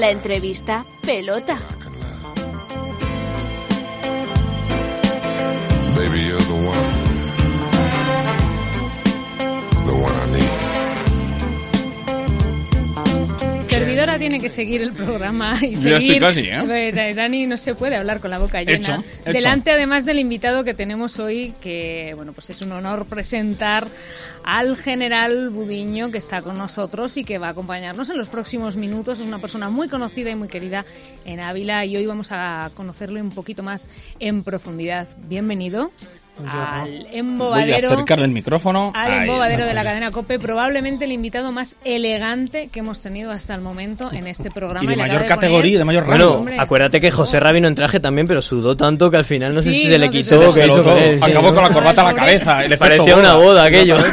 La 0.00 0.08
entrevista 0.08 0.86
pelota. 1.02 1.58
Tiene 14.20 14.38
que 14.38 14.50
seguir 14.50 14.82
el 14.82 14.92
programa 14.92 15.56
y 15.62 15.70
Yo 15.70 15.96
estoy 15.96 16.00
seguir. 16.00 16.20
casi, 16.20 16.40
¿eh? 16.40 16.90
Eh, 16.90 17.14
Dani 17.14 17.46
no 17.46 17.56
se 17.56 17.74
puede 17.74 17.96
hablar 17.96 18.20
con 18.20 18.30
la 18.30 18.38
boca 18.38 18.62
llena. 18.62 18.76
Hecho, 18.76 19.04
hecho. 19.22 19.32
Delante, 19.32 19.70
además 19.70 20.04
del 20.04 20.18
invitado 20.18 20.62
que 20.62 20.74
tenemos 20.74 21.18
hoy, 21.18 21.54
que 21.62 22.12
bueno, 22.16 22.34
pues 22.34 22.50
es 22.50 22.60
un 22.60 22.70
honor 22.72 23.06
presentar 23.06 23.88
al 24.44 24.76
general 24.76 25.48
Budiño 25.48 26.10
que 26.10 26.18
está 26.18 26.42
con 26.42 26.58
nosotros 26.58 27.16
y 27.16 27.24
que 27.24 27.38
va 27.38 27.48
a 27.48 27.50
acompañarnos 27.52 28.10
en 28.10 28.18
los 28.18 28.28
próximos 28.28 28.76
minutos. 28.76 29.20
Es 29.20 29.26
una 29.26 29.38
persona 29.38 29.70
muy 29.70 29.88
conocida 29.88 30.28
y 30.30 30.36
muy 30.36 30.48
querida 30.48 30.84
en 31.24 31.40
Ávila 31.40 31.86
y 31.86 31.96
hoy 31.96 32.04
vamos 32.04 32.28
a 32.30 32.70
conocerle 32.74 33.22
un 33.22 33.30
poquito 33.30 33.62
más 33.62 33.88
en 34.18 34.42
profundidad. 34.44 35.08
Bienvenido 35.28 35.92
al 36.48 36.88
Voy 36.90 37.06
a 37.06 37.18
embobadero. 37.18 37.92
acercarle 37.92 38.24
el 38.24 38.30
micrófono. 38.30 38.92
Al 38.94 39.10
Ahí 39.12 39.18
embobadero 39.20 39.66
de 39.66 39.74
la 39.74 39.82
cadena 39.84 40.10
COPE, 40.10 40.38
probablemente 40.38 41.04
el 41.04 41.12
invitado 41.12 41.52
más 41.52 41.76
elegante 41.84 42.68
que 42.68 42.80
hemos 42.80 43.02
tenido 43.02 43.30
hasta 43.30 43.54
el 43.54 43.60
momento 43.60 44.12
en 44.12 44.26
este 44.26 44.50
programa. 44.50 44.84
Y 44.84 44.86
de 44.86 44.96
mayor 44.96 45.26
categoría, 45.26 45.72
poner- 45.74 45.78
de 45.78 45.84
mayor 45.84 46.06
Bueno, 46.06 46.24
rango. 46.26 46.38
Hombre. 46.38 46.56
acuérdate 46.60 47.00
que 47.00 47.10
José 47.10 47.40
Ra 47.40 47.52
vino 47.52 47.68
en 47.68 47.74
traje 47.74 48.00
también, 48.00 48.26
pero 48.26 48.42
sudó 48.42 48.76
tanto 48.76 49.10
que 49.10 49.16
al 49.16 49.24
final 49.24 49.54
no 49.54 49.62
sé 49.62 49.72
si 49.72 49.86
se 49.86 49.98
le 49.98 50.08
quitó 50.10 50.18
hizo 50.50 50.82
con 50.84 50.98
él, 50.98 51.18
sí, 51.22 51.30
acabó 51.30 51.54
con 51.54 51.62
la 51.64 51.70
corbata 51.72 52.02
a 52.02 52.04
la 52.04 52.14
cabeza. 52.14 52.64
El 52.64 52.76
Parecía 52.78 53.16
una 53.16 53.34
boda 53.34 53.64
aquello. 53.64 53.96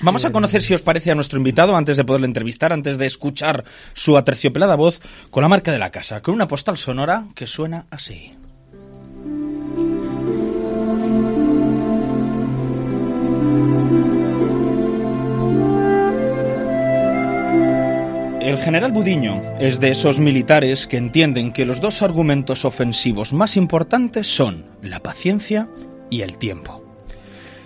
Vamos 0.00 0.24
a 0.24 0.30
conocer, 0.30 0.62
si 0.62 0.74
os 0.74 0.82
parece, 0.82 1.10
a 1.10 1.16
nuestro 1.16 1.38
invitado 1.38 1.76
antes 1.76 1.96
de 1.96 2.04
poderle 2.04 2.28
entrevistar, 2.28 2.72
antes 2.72 2.98
de 2.98 3.06
escuchar 3.06 3.64
su 3.94 4.16
aterciopelada 4.16 4.76
voz 4.76 5.00
con 5.30 5.42
la 5.42 5.48
marca 5.48 5.72
de 5.72 5.80
la 5.80 5.90
casa, 5.90 6.22
con 6.22 6.34
una 6.34 6.46
postal 6.46 6.76
sonora 6.78 7.24
que 7.34 7.48
suena 7.48 7.86
así. 7.90 8.32
El 18.48 18.56
general 18.56 18.92
Budiño 18.92 19.42
es 19.58 19.78
de 19.78 19.90
esos 19.90 20.20
militares 20.20 20.86
que 20.86 20.96
entienden 20.96 21.52
que 21.52 21.66
los 21.66 21.82
dos 21.82 22.00
argumentos 22.00 22.64
ofensivos 22.64 23.34
más 23.34 23.58
importantes 23.58 24.26
son 24.26 24.64
la 24.80 25.00
paciencia 25.00 25.68
y 26.08 26.22
el 26.22 26.38
tiempo. 26.38 26.82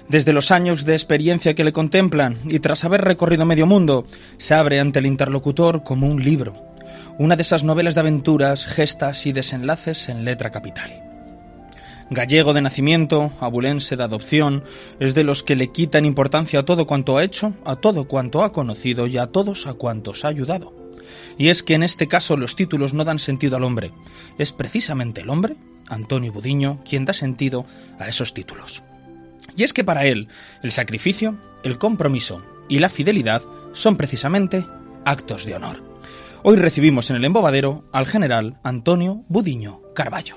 Desde 0.08 0.33
los 0.33 0.50
años 0.50 0.84
de 0.84 0.94
experiencia 0.94 1.55
que 1.55 1.62
le 1.62 1.72
contemplan 1.72 2.36
y 2.47 2.58
tras 2.58 2.83
haber 2.83 3.03
recorrido 3.03 3.47
medio 3.47 3.64
mundo, 3.64 4.06
se 4.38 4.55
abre 4.55 4.80
ante 4.80 4.98
el 4.98 5.06
interlocutor 5.06 5.84
como 5.84 6.08
un 6.08 6.25
libro, 6.25 6.53
una 7.16 7.36
de 7.36 7.42
esas 7.42 7.62
novelas 7.62 7.94
de 7.94 8.00
aventuras, 8.00 8.66
gestas 8.66 9.25
y 9.27 9.33
desenlaces 9.33 10.08
en 10.08 10.25
letra 10.25 10.50
capital. 10.50 11.11
Gallego 12.11 12.53
de 12.53 12.61
nacimiento, 12.61 13.33
abulense 13.41 13.97
de 13.97 14.05
adopción, 14.05 14.64
es 15.00 15.14
de 15.14 15.25
los 15.25 15.42
que 15.42 15.56
le 15.56 15.69
quitan 15.69 16.05
importancia 16.05 16.61
a 16.61 16.64
todo 16.64 16.86
cuanto 16.86 17.17
ha 17.17 17.25
hecho, 17.25 17.55
a 17.64 17.77
todo 17.77 18.05
cuanto 18.05 18.42
ha 18.42 18.53
conocido 18.53 19.06
y 19.06 19.19
a 19.19 19.28
todos 19.28 19.67
a 19.67 19.75
cuantos 19.75 20.25
ha 20.25 20.28
ayudado. 20.28 20.75
Y 21.39 21.48
es 21.48 21.62
que 21.62 21.75
en 21.75 21.83
este 21.83 22.09
caso 22.09 22.36
los 22.36 22.56
títulos 22.56 22.92
no 22.92 23.05
dan 23.05 23.19
sentido 23.19 23.56
al 23.56 23.64
hombre. 23.64 23.91
Es 24.39 24.53
precisamente 24.53 25.22
el 25.22 25.31
hombre, 25.31 25.56
Antonio 25.89 26.33
Budiño, 26.33 26.81
quien 26.89 27.05
da 27.05 27.12
sentido 27.12 27.67
a 27.98 28.09
esos 28.09 28.34
títulos. 28.34 28.83
Y 29.56 29.64
es 29.64 29.72
que 29.72 29.84
para 29.84 30.06
él, 30.06 30.28
el 30.62 30.70
sacrificio, 30.70 31.39
el 31.62 31.78
compromiso 31.78 32.42
y 32.69 32.78
la 32.78 32.89
fidelidad 32.89 33.42
son 33.72 33.97
precisamente 33.97 34.66
actos 35.05 35.44
de 35.44 35.55
honor. 35.55 35.83
Hoy 36.42 36.56
recibimos 36.56 37.11
en 37.11 37.16
el 37.16 37.25
embobadero 37.25 37.84
al 37.92 38.06
general 38.06 38.59
Antonio 38.62 39.25
Budiño 39.28 39.81
Carballo. 39.94 40.37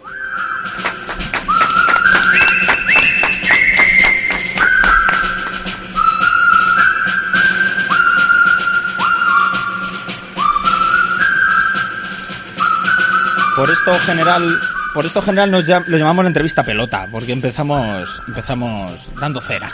Por 13.56 13.72
esto, 13.72 13.98
general, 14.00 14.60
por 14.94 15.06
esto, 15.06 15.22
general, 15.22 15.50
nos 15.52 15.66
llam- 15.66 15.86
lo 15.88 15.98
llamamos 15.98 16.24
la 16.26 16.30
entrevista 16.30 16.64
pelota, 16.64 17.08
porque 17.12 17.32
empezamos, 17.32 18.22
empezamos 18.28 19.10
dando 19.20 19.40
cera. 19.42 19.72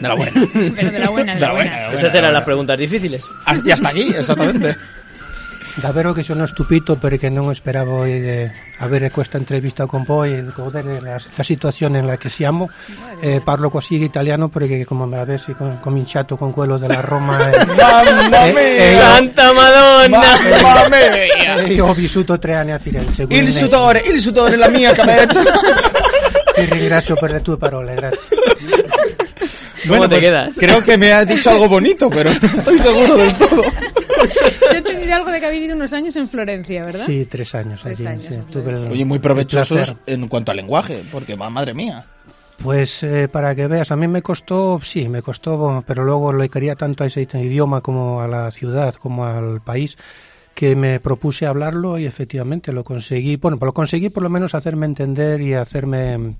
De 0.00 0.08
la 0.08 0.14
buena. 0.14 0.32
Pero 0.76 0.90
de 0.90 0.98
la 0.98 1.10
buena, 1.10 1.34
de 1.34 1.40
la 1.40 1.52
buena. 1.52 1.92
Esas 1.92 2.14
eran 2.14 2.32
las 2.32 2.44
preguntas 2.44 2.78
difíciles. 2.78 3.28
Y 3.64 3.70
hasta 3.70 3.90
aquí, 3.90 4.14
exactamente. 4.16 4.76
Davvero 5.76 6.12
che 6.12 6.22
sono 6.22 6.46
stupito 6.46 6.96
perché 6.96 7.28
non 7.30 7.54
speravo 7.54 8.04
di 8.04 8.50
avere 8.78 9.10
questa 9.10 9.38
intervista 9.38 9.86
con 9.86 10.02
voi 10.04 10.32
e 10.34 10.44
godere 10.54 11.00
la, 11.00 11.18
la 11.34 11.42
situazione 11.42 12.00
nella 12.00 12.16
che 12.16 12.28
siamo. 12.28 12.68
Eh, 13.20 13.40
parlo 13.42 13.70
così 13.70 14.02
italiano 14.02 14.48
perché 14.48 14.84
come 14.84 15.18
avessi 15.18 15.52
com- 15.54 15.78
cominciato 15.80 16.36
con 16.36 16.50
quello 16.52 16.76
della 16.76 17.00
Roma 17.00 17.50
e, 17.50 17.64
¡Mamma 17.74 18.44
Eh, 18.46 18.52
mia! 18.52 18.60
eh, 18.60 18.98
¡Santa 19.00 19.52
Madonna! 19.52 20.18
¡Mamma 20.60 20.88
mia! 20.88 21.62
io 21.66 21.86
ho 21.86 21.94
vissuto 21.94 22.38
tre 22.38 22.54
anni 22.56 22.72
a 22.72 22.78
Firenze. 22.78 23.26
Il 23.28 23.50
sudore, 23.52 24.00
il 24.00 24.20
sudore, 24.20 24.56
la 24.56 24.68
mia 24.68 24.92
cabeza. 24.92 25.42
Ti 26.54 26.64
ringrazio 26.64 27.14
per 27.14 27.30
le 27.30 27.42
tue 27.42 27.56
parole, 27.56 27.94
grazie. 27.94 28.28
¿Cómo 29.88 30.06
te 30.08 30.18
quedas? 30.18 30.56
Creo 30.58 30.82
que 30.82 30.98
me 30.98 31.10
ha 31.12 31.24
dicho 31.24 31.48
algo 31.48 31.66
bonito, 31.68 32.10
pero 32.10 32.30
no 32.30 32.48
estoy 32.52 32.76
seguro 32.76 33.16
del 33.16 33.34
todo. 33.36 33.62
Yo 34.70 34.74
he 34.74 34.78
entendido 34.78 35.14
algo 35.14 35.30
de 35.30 35.40
que 35.40 35.46
ha 35.46 35.50
vivido 35.50 35.76
unos 35.76 35.92
años 35.92 36.16
en 36.16 36.28
Florencia, 36.28 36.84
¿verdad? 36.84 37.02
Anni 37.06 37.24
Tres 37.26 37.54
allí. 37.54 37.68
años, 37.68 37.80
sí, 37.82 38.04
el- 38.58 38.88
Oye, 38.92 39.04
muy 39.04 39.18
provechosos 39.18 39.94
en 40.06 40.28
cuanto 40.28 40.50
al 40.52 40.56
lenguaje, 40.58 41.02
porque 41.10 41.34
va, 41.36 41.50
madre 41.50 41.74
mía. 41.74 42.04
Pues 42.62 43.02
eh, 43.02 43.26
para 43.28 43.54
que 43.54 43.66
veas, 43.68 43.90
a 43.90 43.96
mí 43.96 44.06
me 44.06 44.20
costó, 44.20 44.80
sí, 44.82 45.08
me 45.08 45.22
costó, 45.22 45.82
pero 45.86 46.04
luego 46.04 46.32
le 46.32 46.48
quería 46.50 46.76
tanto 46.76 47.04
a 47.04 47.06
ese 47.06 47.22
idioma 47.22 47.80
como 47.80 48.20
a 48.20 48.28
la 48.28 48.50
ciudad, 48.50 48.94
como 48.96 49.24
al 49.24 49.62
país, 49.62 49.96
que 50.54 50.76
me 50.76 51.00
propuse 51.00 51.46
hablarlo 51.46 51.98
y 51.98 52.04
efectivamente 52.04 52.70
lo 52.72 52.84
conseguí. 52.84 53.36
Bueno, 53.36 53.58
pues 53.58 53.66
lo 53.68 53.72
conseguí 53.72 54.10
por 54.10 54.22
lo 54.22 54.28
menos 54.28 54.54
hacerme 54.54 54.84
entender 54.84 55.40
y 55.40 55.54
hacerme 55.54 56.34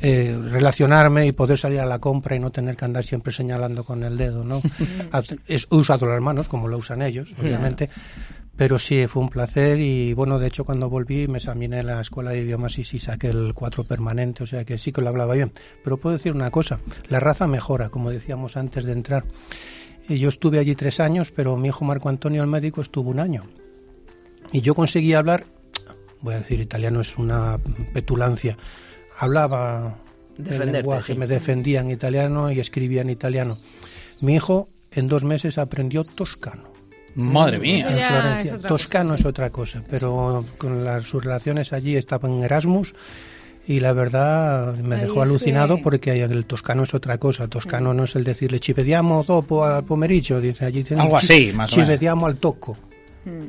eh, 0.00 0.38
relacionarme 0.50 1.26
y 1.26 1.32
poder 1.32 1.56
salir 1.58 1.80
a 1.80 1.86
la 1.86 1.98
compra 1.98 2.36
y 2.36 2.38
no 2.40 2.50
tener 2.50 2.76
que 2.76 2.84
andar 2.84 3.04
siempre 3.04 3.32
señalando 3.32 3.84
con 3.84 4.02
el 4.04 4.16
dedo, 4.16 4.44
¿no? 4.44 4.60
Es- 5.46 5.66
he 5.70 5.76
usado 5.76 6.06
las 6.06 6.20
manos 6.20 6.48
como 6.48 6.68
lo 6.68 6.78
usan 6.78 7.02
ellos, 7.02 7.34
obviamente. 7.40 7.88
Pero 8.56 8.78
sí, 8.78 9.06
fue 9.08 9.20
un 9.24 9.30
placer 9.30 9.80
y 9.80 10.12
bueno, 10.12 10.38
de 10.38 10.46
hecho 10.46 10.64
cuando 10.64 10.88
volví 10.88 11.26
me 11.26 11.38
examiné 11.38 11.80
en 11.80 11.86
la 11.86 12.00
escuela 12.00 12.30
de 12.30 12.38
idiomas 12.42 12.78
y 12.78 12.84
sí 12.84 13.00
saqué 13.00 13.26
el 13.28 13.52
4 13.52 13.82
permanente, 13.82 14.44
o 14.44 14.46
sea 14.46 14.64
que 14.64 14.78
sí 14.78 14.92
que 14.92 15.00
lo 15.00 15.08
hablaba 15.08 15.34
bien. 15.34 15.50
Pero 15.82 15.96
puedo 15.96 16.16
decir 16.16 16.32
una 16.32 16.52
cosa, 16.52 16.78
la 17.08 17.18
raza 17.18 17.48
mejora, 17.48 17.88
como 17.88 18.10
decíamos 18.10 18.56
antes 18.56 18.84
de 18.84 18.92
entrar. 18.92 19.24
Y 20.08 20.18
yo 20.18 20.28
estuve 20.28 20.60
allí 20.60 20.76
tres 20.76 21.00
años, 21.00 21.32
pero 21.32 21.56
mi 21.56 21.68
hijo 21.68 21.84
Marco 21.84 22.08
Antonio, 22.08 22.42
el 22.42 22.48
médico, 22.48 22.80
estuvo 22.80 23.10
un 23.10 23.18
año. 23.18 23.42
Y 24.52 24.60
yo 24.60 24.74
conseguí 24.76 25.14
hablar, 25.14 25.44
voy 26.20 26.34
a 26.34 26.38
decir, 26.38 26.60
italiano 26.60 27.00
es 27.00 27.16
una 27.18 27.58
petulancia, 27.92 28.56
hablaba 29.18 29.96
el 30.38 30.72
lenguaje, 30.72 31.12
sí. 31.12 31.18
me 31.18 31.26
defendía 31.26 31.80
en 31.80 31.90
italiano 31.90 32.50
y 32.50 32.60
escribía 32.60 33.02
en 33.02 33.10
italiano. 33.10 33.58
Mi 34.20 34.34
hijo 34.36 34.68
en 34.92 35.08
dos 35.08 35.24
meses 35.24 35.58
aprendió 35.58 36.04
toscano. 36.04 36.72
Madre 37.16 37.58
mía. 37.58 37.88
En 37.90 37.96
ya 37.96 38.08
Florencia. 38.08 38.50
es 38.52 38.58
otra 38.58 38.68
Toscano 38.68 39.10
cosa, 39.10 39.20
es 39.20 39.26
otra 39.26 39.50
cosa, 39.50 39.84
pero 39.88 40.44
con 40.58 40.84
las, 40.84 41.04
sus 41.04 41.22
relaciones 41.24 41.72
allí 41.72 41.96
estaba 41.96 42.28
en 42.28 42.42
Erasmus 42.42 42.94
y 43.68 43.78
la 43.80 43.92
verdad 43.92 44.74
me 44.78 44.96
Ahí 44.96 45.02
dejó 45.02 45.22
alucinado 45.22 45.76
que- 45.76 45.82
porque 45.84 46.20
el 46.22 46.44
toscano 46.44 46.82
es 46.82 46.92
otra 46.92 47.18
cosa. 47.18 47.46
Toscano 47.46 47.94
no 47.94 48.04
es 48.04 48.16
el 48.16 48.24
decirle 48.24 48.58
ci 48.58 48.72
vediamo 48.72 49.22
dopo 49.22 49.64
al 49.64 49.84
pomeriggio, 49.84 50.40
dice 50.40 50.64
allí. 50.64 50.84
Algo 50.96 51.14
ci- 51.18 51.22
así, 51.22 51.52
más 51.54 51.70
o 51.70 51.74
Ci 51.74 51.80
menos. 51.82 51.88
vediamo 51.94 52.26
al 52.26 52.36
toco. 52.36 52.76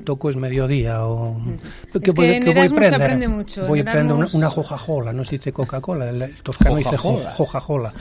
Toco 0.03 0.29
es 0.29 0.35
mediodía 0.37 1.05
o... 1.05 1.39
Es 1.93 2.01
que 2.13 2.37
en 2.37 2.47
Erasmus 2.47 2.87
se 2.87 2.95
aprende 2.95 3.27
mucho, 3.27 3.65
Voy 3.67 3.79
a 3.81 3.85
prender 3.85 4.15
una, 4.15 4.27
una 4.33 4.49
joja-jola, 4.49 5.13
no 5.13 5.25
se 5.25 5.37
dice 5.37 5.51
Coca-Cola, 5.51 6.09
el, 6.09 6.21
el 6.21 6.35
toscano 6.41 6.77
dice 6.77 6.97
jo- 6.97 7.21
Joja-jola. 7.35 7.93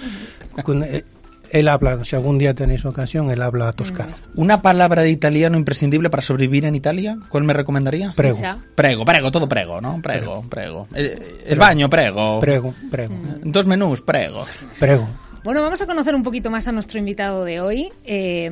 eh, 0.85 1.05
Él 1.51 1.69
habla, 1.69 2.05
si 2.05 2.17
algún 2.17 2.39
día 2.39 2.53
tenéis 2.55 2.85
ocasión, 2.85 3.31
él 3.31 3.41
habla 3.43 3.73
toscano. 3.73 4.15
Una 4.35 4.61
palabra 4.63 5.03
de 5.03 5.11
italiano 5.11 5.57
imprescindible 5.57 6.11
para 6.11 6.23
sobrevivir 6.23 6.65
en 6.65 6.75
Italia, 6.75 7.19
¿cuál 7.29 7.45
me 7.45 7.53
recomendaría? 7.53 8.13
Prego. 8.17 8.39
Prego, 8.75 9.05
prego, 9.05 9.31
todo 9.31 9.49
prego, 9.49 9.81
¿no? 9.81 10.01
Prego, 10.03 10.43
prego. 10.49 10.89
El, 10.95 11.17
el 11.47 11.59
baño, 11.59 11.89
prego. 11.89 12.41
prego, 12.41 12.75
prego, 12.91 13.15
Dos 13.43 13.67
menús, 13.67 14.01
prego. 14.01 14.45
prego. 14.81 15.07
Bueno, 15.45 15.61
vamos 15.61 15.79
a 15.83 15.85
conocer 15.87 16.15
un 16.15 16.23
poquito 16.23 16.51
más 16.51 16.67
a 16.69 16.73
nuestro 16.73 16.99
invitado 16.99 17.45
de 17.45 17.61
hoy, 17.61 17.91
eh, 18.07 18.51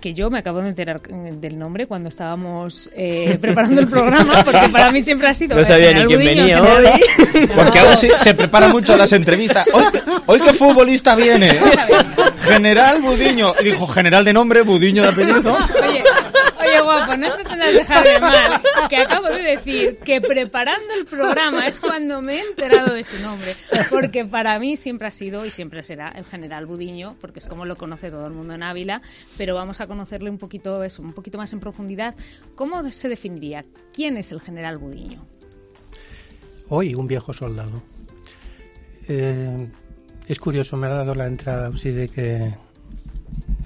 que 0.00 0.12
yo 0.12 0.30
me 0.30 0.40
acabo 0.40 0.60
de 0.60 0.68
enterar 0.70 1.00
eh, 1.08 1.32
del 1.40 1.56
nombre 1.56 1.86
cuando 1.86 2.08
estábamos 2.08 2.90
eh, 2.92 3.38
preparando 3.40 3.80
el 3.80 3.86
programa, 3.86 4.42
porque 4.44 4.68
para 4.72 4.90
mí 4.90 5.00
siempre 5.00 5.28
ha 5.28 5.34
sido... 5.34 5.56
No 5.58 5.64
sabía 5.64 5.92
ni 5.92 6.06
quién 6.06 6.18
venía 6.18 6.60
hoy. 6.60 6.86
Porque 7.54 7.78
aún 7.78 7.96
se, 7.96 8.18
se 8.18 8.34
prepara 8.34 8.66
mucho 8.66 8.96
las 8.96 9.12
entrevistas. 9.12 9.64
Hoy, 9.72 9.84
qué- 9.92 10.02
hoy 10.26 10.40
qué 10.40 10.52
futbolista 10.54 11.14
viene. 11.14 11.56
General 12.42 13.00
Budiño. 13.00 13.52
Y 13.60 13.64
dijo 13.66 13.86
general 13.86 14.24
de 14.24 14.32
nombre, 14.32 14.62
Budiño 14.62 15.02
de 15.04 15.08
apellido. 15.10 15.56
Oye, 16.68 16.80
guapo, 16.82 17.16
no 17.16 17.36
te 17.36 17.42
que 17.44 17.56
dejar 17.56 18.04
de 18.04 18.20
mal, 18.20 18.62
que 18.88 18.96
acabo 18.96 19.28
de 19.28 19.42
decir 19.42 19.98
que 19.98 20.20
preparando 20.20 20.94
el 20.98 21.06
programa 21.06 21.66
es 21.66 21.80
cuando 21.80 22.20
me 22.22 22.36
he 22.36 22.40
enterado 22.40 22.94
de 22.94 23.04
su 23.04 23.20
nombre, 23.22 23.56
porque 23.90 24.24
para 24.24 24.58
mí 24.58 24.76
siempre 24.76 25.08
ha 25.08 25.10
sido 25.10 25.44
y 25.44 25.50
siempre 25.50 25.82
será 25.82 26.10
el 26.10 26.24
general 26.24 26.66
Budiño, 26.66 27.16
porque 27.20 27.38
es 27.38 27.48
como 27.48 27.64
lo 27.64 27.76
conoce 27.76 28.10
todo 28.10 28.26
el 28.26 28.32
mundo 28.32 28.54
en 28.54 28.62
Ávila, 28.62 29.02
pero 29.36 29.54
vamos 29.54 29.80
a 29.80 29.86
conocerle 29.86 30.30
un 30.30 30.38
poquito 30.38 30.82
eso, 30.84 31.02
un 31.02 31.12
poquito 31.12 31.38
más 31.38 31.52
en 31.52 31.60
profundidad. 31.60 32.14
¿Cómo 32.54 32.90
se 32.90 33.08
definiría? 33.08 33.64
¿Quién 33.92 34.16
es 34.16 34.32
el 34.32 34.40
general 34.40 34.78
Budiño? 34.78 35.26
Hoy 36.68 36.94
un 36.94 37.06
viejo 37.06 37.32
soldado. 37.32 37.82
Eh, 39.08 39.68
es 40.26 40.38
curioso, 40.38 40.76
me 40.76 40.86
ha 40.86 40.90
dado 40.90 41.14
la 41.14 41.26
entrada 41.26 41.68
así 41.68 41.90
de 41.90 42.08
que 42.08 42.54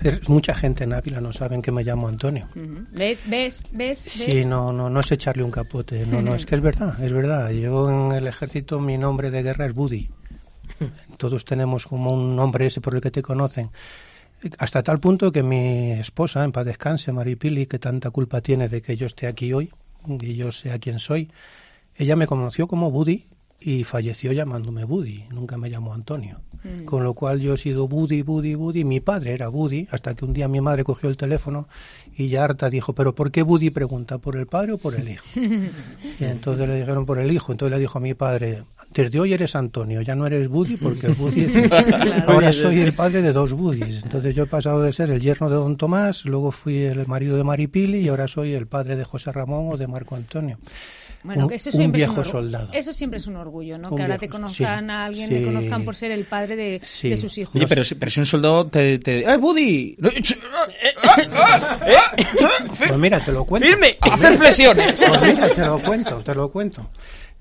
es- 0.02 0.28
mucha 0.28 0.54
gente 0.54 0.84
en 0.84 0.92
Ávila 0.92 1.20
no 1.20 1.32
saben 1.32 1.62
que 1.62 1.72
me 1.72 1.84
llamo 1.84 2.08
Antonio. 2.08 2.48
Ujú. 2.54 2.86
¿Ves? 2.92 3.24
¿Ves? 3.28 3.62
¿Ves? 3.72 3.98
Sí, 3.98 4.44
no, 4.44 4.72
no, 4.72 4.88
no 4.90 5.00
es 5.00 5.10
echarle 5.12 5.42
un 5.42 5.50
capote, 5.50 6.06
no, 6.06 6.20
no, 6.22 6.34
es 6.34 6.46
que 6.46 6.54
es 6.54 6.60
verdad, 6.60 7.02
es 7.02 7.12
verdad. 7.12 7.50
Yo 7.50 7.88
en 7.90 8.12
el 8.12 8.26
ejército 8.26 8.80
mi 8.80 8.98
nombre 8.98 9.30
de 9.30 9.42
guerra 9.42 9.66
es 9.66 9.74
Buddy. 9.74 10.10
Todos 11.18 11.44
tenemos 11.44 11.86
como 11.86 12.12
un 12.12 12.34
nombre 12.36 12.66
ese 12.66 12.80
por 12.80 12.94
el 12.94 13.00
que 13.00 13.10
te 13.10 13.22
conocen. 13.22 13.70
Hasta 14.58 14.82
tal 14.82 14.98
punto 14.98 15.30
que 15.30 15.42
mi 15.44 15.92
esposa, 15.92 16.42
en 16.44 16.50
paz 16.50 16.64
descanse, 16.66 17.12
Maripili, 17.12 17.66
que 17.66 17.78
tanta 17.78 18.10
culpa 18.10 18.40
tiene 18.40 18.68
de 18.68 18.82
que 18.82 18.96
yo 18.96 19.06
esté 19.06 19.28
aquí 19.28 19.52
hoy 19.52 19.70
y 20.08 20.34
yo 20.34 20.50
sea 20.50 20.78
quien 20.80 20.98
soy, 20.98 21.30
ella 21.94 22.16
me 22.16 22.26
conoció 22.26 22.66
como 22.66 22.90
Buddy 22.90 23.26
y 23.64 23.84
falleció 23.84 24.32
llamándome 24.32 24.84
Buddy, 24.84 25.24
nunca 25.30 25.56
me 25.58 25.70
llamó 25.70 25.92
Antonio. 25.94 26.40
Con 26.84 27.02
lo 27.02 27.12
cual 27.14 27.40
yo 27.40 27.54
he 27.54 27.58
sido 27.58 27.88
Buddy, 27.88 28.22
Buddy, 28.22 28.54
Buddy. 28.54 28.84
Mi 28.84 29.00
padre 29.00 29.32
era 29.32 29.48
Buddy, 29.48 29.88
hasta 29.90 30.14
que 30.14 30.24
un 30.24 30.32
día 30.32 30.46
mi 30.46 30.60
madre 30.60 30.84
cogió 30.84 31.08
el 31.08 31.16
teléfono 31.16 31.66
y 32.16 32.28
ya 32.28 32.44
harta 32.44 32.70
dijo, 32.70 32.92
¿pero 32.94 33.16
por 33.16 33.32
qué 33.32 33.42
Buddy 33.42 33.70
pregunta? 33.70 34.18
¿Por 34.18 34.36
el 34.36 34.46
padre 34.46 34.74
o 34.74 34.78
por 34.78 34.94
el 34.94 35.08
hijo? 35.08 35.24
Y 36.20 36.24
entonces 36.24 36.68
le 36.68 36.76
dijeron 36.76 37.04
por 37.04 37.18
el 37.18 37.32
hijo. 37.32 37.50
Entonces 37.50 37.74
le 37.76 37.80
dijo 37.80 37.98
a 37.98 38.00
mi 38.00 38.14
padre, 38.14 38.62
desde 38.94 39.18
hoy 39.18 39.32
eres 39.32 39.56
Antonio, 39.56 40.02
ya 40.02 40.14
no 40.14 40.24
eres 40.24 40.46
Buddy 40.48 40.76
porque 40.76 41.08
Buddy 41.08 41.40
es... 41.40 41.56
Ahora 42.28 42.52
soy 42.52 42.78
el 42.78 42.92
padre 42.94 43.22
de 43.22 43.32
dos 43.32 43.52
Buddies. 43.54 44.04
Entonces 44.04 44.32
yo 44.32 44.44
he 44.44 44.46
pasado 44.46 44.82
de 44.82 44.92
ser 44.92 45.10
el 45.10 45.20
yerno 45.20 45.50
de 45.50 45.56
don 45.56 45.76
Tomás, 45.76 46.24
luego 46.24 46.52
fui 46.52 46.76
el 46.82 47.08
marido 47.08 47.36
de 47.36 47.42
Maripili 47.42 47.98
y 47.98 48.08
ahora 48.08 48.28
soy 48.28 48.52
el 48.54 48.68
padre 48.68 48.94
de 48.94 49.02
José 49.04 49.32
Ramón 49.32 49.66
o 49.72 49.76
de 49.76 49.88
Marco 49.88 50.14
Antonio. 50.14 50.58
Bueno, 51.24 51.44
Un- 51.44 51.48
que 51.50 51.54
eso 51.54 51.70
un 51.70 51.76
siempre 51.76 52.02
es 52.02 52.08
viejo 52.08 52.22
orgu- 52.22 52.30
soldado. 52.32 52.68
Eso 52.72 52.92
siempre 52.92 53.18
es 53.18 53.28
un 53.28 53.36
orgullo, 53.36 53.51
¿no? 53.78 53.90
Un 53.90 53.96
que 53.96 54.02
ahora 54.02 54.18
te 54.18 54.28
conozcan 54.28 54.84
sí, 54.86 54.90
a 54.90 55.04
alguien, 55.04 55.28
sí. 55.28 55.34
le 55.34 55.44
conozcan 55.44 55.84
por 55.84 55.94
ser 55.96 56.10
el 56.12 56.24
padre 56.24 56.56
de, 56.56 56.80
Sí. 56.82 57.10
de 57.10 57.16
sus 57.18 57.36
hijos. 57.38 57.54
Oye, 57.54 57.66
pero, 57.68 57.84
si- 57.84 57.94
pero 57.96 58.10
si 58.10 58.20
un 58.20 58.26
soldado 58.26 58.66
te... 58.66 58.98
te 58.98 59.20
¡Eh, 59.30 59.36
Buddy! 59.36 59.94
¡Eh, 60.02 60.06
eh, 60.06 60.12
eh, 60.16 61.28
eh, 61.86 61.96
eh, 62.16 62.24
Pues 62.88 62.98
mira, 62.98 63.20
te 63.24 63.32
lo 63.32 63.44
cuento. 63.44 63.68
¡Firme! 63.68 63.96
¡Hacer 64.00 64.36
flexiones! 64.38 65.04
Pues 65.06 65.20
mira, 65.22 65.48
te 65.54 65.64
lo 65.64 65.82
cuento, 65.82 66.22
te 66.22 66.34
lo 66.34 66.50
cuento. 66.50 66.90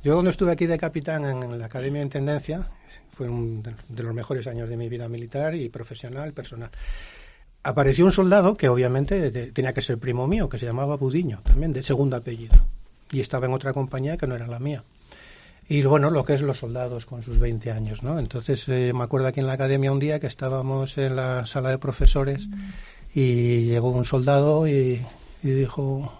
Yo 0.03 0.13
cuando 0.13 0.31
estuve 0.31 0.51
aquí 0.51 0.65
de 0.65 0.77
capitán 0.77 1.25
en 1.25 1.59
la 1.59 1.65
Academia 1.65 1.99
de 1.99 2.05
Intendencia, 2.05 2.67
fue 3.13 3.29
un 3.29 3.61
de- 3.63 3.75
de 3.87 4.03
los 4.03 4.13
mejores 4.13 4.47
años 4.47 4.67
de 4.69 4.77
mi 4.77 4.89
vida 4.89 5.07
militar 5.07 5.55
y 5.55 5.69
profesional, 5.69 6.33
personal. 6.33 6.69
Apareció 7.63 8.05
un 8.05 8.11
soldado 8.11 8.57
que 8.57 8.69
obviamente 8.69 9.29
de- 9.29 9.51
tenía 9.51 9.73
que 9.73 9.83
ser 9.83 9.99
primo 9.99 10.27
mío, 10.27 10.49
que 10.49 10.57
se 10.57 10.65
llamaba 10.65 10.97
Budiño, 10.97 11.41
también 11.43 11.71
de 11.71 11.83
segundo 11.83 12.15
apellido. 12.17 12.55
Y 13.11 13.19
estaba 13.19 13.45
en 13.45 13.53
otra 13.53 13.73
compañía 13.73 14.17
que 14.17 14.25
no 14.25 14.35
era 14.35 14.47
la 14.47 14.57
mía. 14.57 14.83
Y 15.71 15.83
bueno, 15.83 16.09
lo 16.09 16.25
que 16.25 16.33
es 16.33 16.41
los 16.41 16.57
soldados 16.57 17.05
con 17.05 17.23
sus 17.23 17.39
20 17.39 17.71
años, 17.71 18.03
¿no? 18.03 18.19
Entonces 18.19 18.67
eh, 18.67 18.91
me 18.93 19.05
acuerdo 19.05 19.27
aquí 19.27 19.39
en 19.39 19.47
la 19.47 19.53
academia 19.53 19.93
un 19.93 19.99
día 19.99 20.19
que 20.19 20.27
estábamos 20.27 20.97
en 20.97 21.15
la 21.15 21.45
sala 21.45 21.69
de 21.69 21.77
profesores 21.77 22.49
y 23.15 23.67
llegó 23.67 23.91
un 23.91 24.03
soldado 24.03 24.67
y, 24.67 25.01
dijo, 25.41 26.11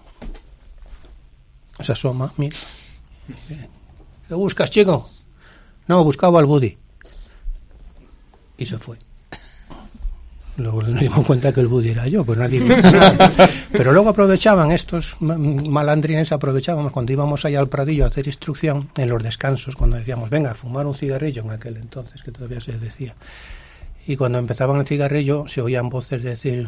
se 1.81 1.92
asoma, 1.92 2.31
mira. 2.38 2.56
¿Qué 4.30 4.36
buscas, 4.36 4.71
chico? 4.71 5.09
No, 5.86 6.01
buscaba 6.06 6.39
al 6.39 6.45
Buddy. 6.45 6.77
Y 8.57 8.65
se 8.65 8.77
fue. 8.77 8.98
Luego 10.62 10.81
nos 10.84 11.00
dimos 11.00 11.25
cuenta 11.25 11.52
que 11.52 11.60
el 11.62 11.68
Buddy 11.68 11.90
era 11.90 12.08
yo, 12.08 12.24
pues 12.24 12.38
nadie 12.38 12.60
nada. 12.62 13.31
Pero 13.72 13.92
luego 13.92 14.10
aprovechaban 14.10 14.72
estos 14.72 15.16
ma- 15.19 15.38
malandrines, 15.38 16.31
aprovechábamos 16.31 16.92
cuando 16.92 17.12
íbamos 17.13 17.44
allá 17.46 17.60
al 17.60 17.68
Pradillo 17.69 18.04
a 18.06 18.08
hacer 18.08 18.28
instrucción 18.28 18.90
en 18.98 19.10
los 19.10 19.22
descansos, 19.24 19.75
cuando 19.75 19.98
decíamos, 19.98 20.30
venga, 20.30 20.52
a 20.52 20.56
fumar 20.56 20.86
un 20.86 20.94
cigarrillo 20.96 21.42
en 21.44 21.52
aquel 21.52 21.78
entonces, 21.78 22.22
que 22.24 22.31
todavía 22.31 22.60
se 22.62 22.74
decía. 22.78 23.16
Y 24.08 24.16
cuando 24.18 24.40
empezaban 24.40 24.80
el 24.80 24.88
cigarrillo 24.88 25.46
se 25.48 25.62
oían 25.62 25.88
voces 25.90 26.24
decir, 26.24 26.68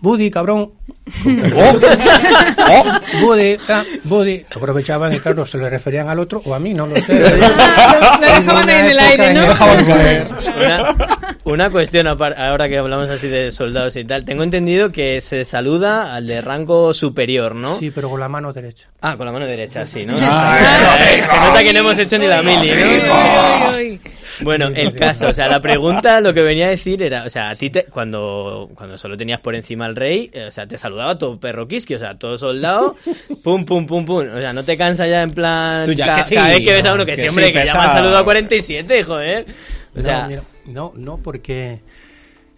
Buddy, 0.00 0.30
cabrón. 0.32 0.72
¡Oh! 1.54 3.00
Buddy, 3.26 3.56
ta, 3.64 3.84
Buddy. 4.04 4.44
Aprovechaban 4.54 5.12
y 5.14 5.20
claro, 5.20 5.46
se 5.46 5.58
le 5.58 5.70
referían 5.70 6.08
al 6.08 6.18
otro 6.18 6.42
o 6.44 6.54
a 6.54 6.58
mí, 6.58 6.74
no 6.74 6.86
lo 6.88 6.96
sé. 6.96 7.22
Ah, 7.40 8.18
lo, 8.20 8.26
lo 8.26 8.34
dejaban 8.34 8.68
ahí 8.68 8.76
en 8.80 8.86
el 8.86 8.98
aire, 8.98 9.30
en 9.30 9.34
¿no? 9.34 9.42
el-. 9.44 10.26
Una, 10.56 11.18
una 11.44 11.70
cuestión 11.70 12.06
ahora 12.06 12.68
que 12.68 12.78
hablamos 12.78 13.10
así 13.10 13.28
de 13.28 13.50
soldados 13.50 13.96
y 13.96 14.04
tal. 14.04 14.24
Tengo 14.24 14.42
entendido 14.44 14.92
que 14.92 15.20
se 15.20 15.44
saluda 15.44 16.14
al 16.14 16.26
de 16.26 16.40
rango 16.40 16.94
superior, 16.94 17.54
¿no? 17.54 17.78
Sí, 17.78 17.90
pero 17.90 18.08
con 18.08 18.20
la 18.20 18.28
mano 18.28 18.52
derecha. 18.52 18.88
Ah, 19.00 19.16
con 19.16 19.26
la 19.26 19.32
mano 19.32 19.46
derecha, 19.46 19.84
sí, 19.86 20.06
¿no? 20.06 20.16
Ay, 20.20 21.22
se 21.28 21.36
nota 21.40 21.62
que 21.64 21.72
no 21.72 21.80
hemos 21.80 21.98
hecho 21.98 22.18
ni 22.18 22.26
la 22.26 22.42
mili, 22.42 22.70
¿no? 22.70 24.02
Bueno, 24.40 24.68
el 24.74 24.94
caso, 24.94 25.28
o 25.28 25.34
sea, 25.34 25.46
la 25.48 25.60
pregunta 25.60 26.20
lo 26.20 26.32
que 26.32 26.42
venía 26.42 26.66
a 26.66 26.70
decir 26.70 27.02
era, 27.02 27.24
o 27.24 27.30
sea, 27.30 27.50
a 27.50 27.54
ti 27.54 27.70
te, 27.70 27.84
cuando, 27.84 28.70
cuando 28.74 28.96
solo 28.98 29.16
tenías 29.16 29.40
por 29.40 29.54
encima 29.54 29.84
al 29.84 29.94
rey, 29.94 30.30
eh, 30.32 30.46
o 30.46 30.50
sea, 30.50 30.66
te 30.66 30.78
saludaba 30.78 31.18
todo 31.18 31.38
perro 31.38 31.68
quisqui, 31.68 31.94
o 31.94 31.98
sea, 31.98 32.18
todo 32.18 32.38
soldado, 32.38 32.96
pum, 33.42 33.64
pum, 33.64 33.86
pum, 33.86 34.04
pum, 34.04 34.26
o 34.34 34.40
sea, 34.40 34.52
no 34.52 34.64
te 34.64 34.76
cansa 34.76 35.06
ya 35.06 35.22
en 35.22 35.30
plan, 35.32 35.84
Tú 35.86 35.92
ya 35.92 36.06
ca- 36.06 36.16
que 36.16 36.22
sí, 36.22 36.34
cada 36.34 36.48
vez 36.48 36.60
que 36.60 36.72
ves 36.72 36.86
a 36.86 36.94
uno 36.94 37.04
que, 37.06 37.16
sí, 37.16 37.22
que 37.36 37.52
ya 37.66 37.74
me 37.74 37.80
han 37.80 37.92
saludado 37.92 38.18
a 38.18 38.24
47, 38.24 39.02
joder. 39.04 39.46
O 39.94 40.00
sea, 40.00 40.22
no, 40.22 40.28
mira, 40.28 40.42
no, 40.66 40.92
no, 40.96 41.18
porque 41.18 41.82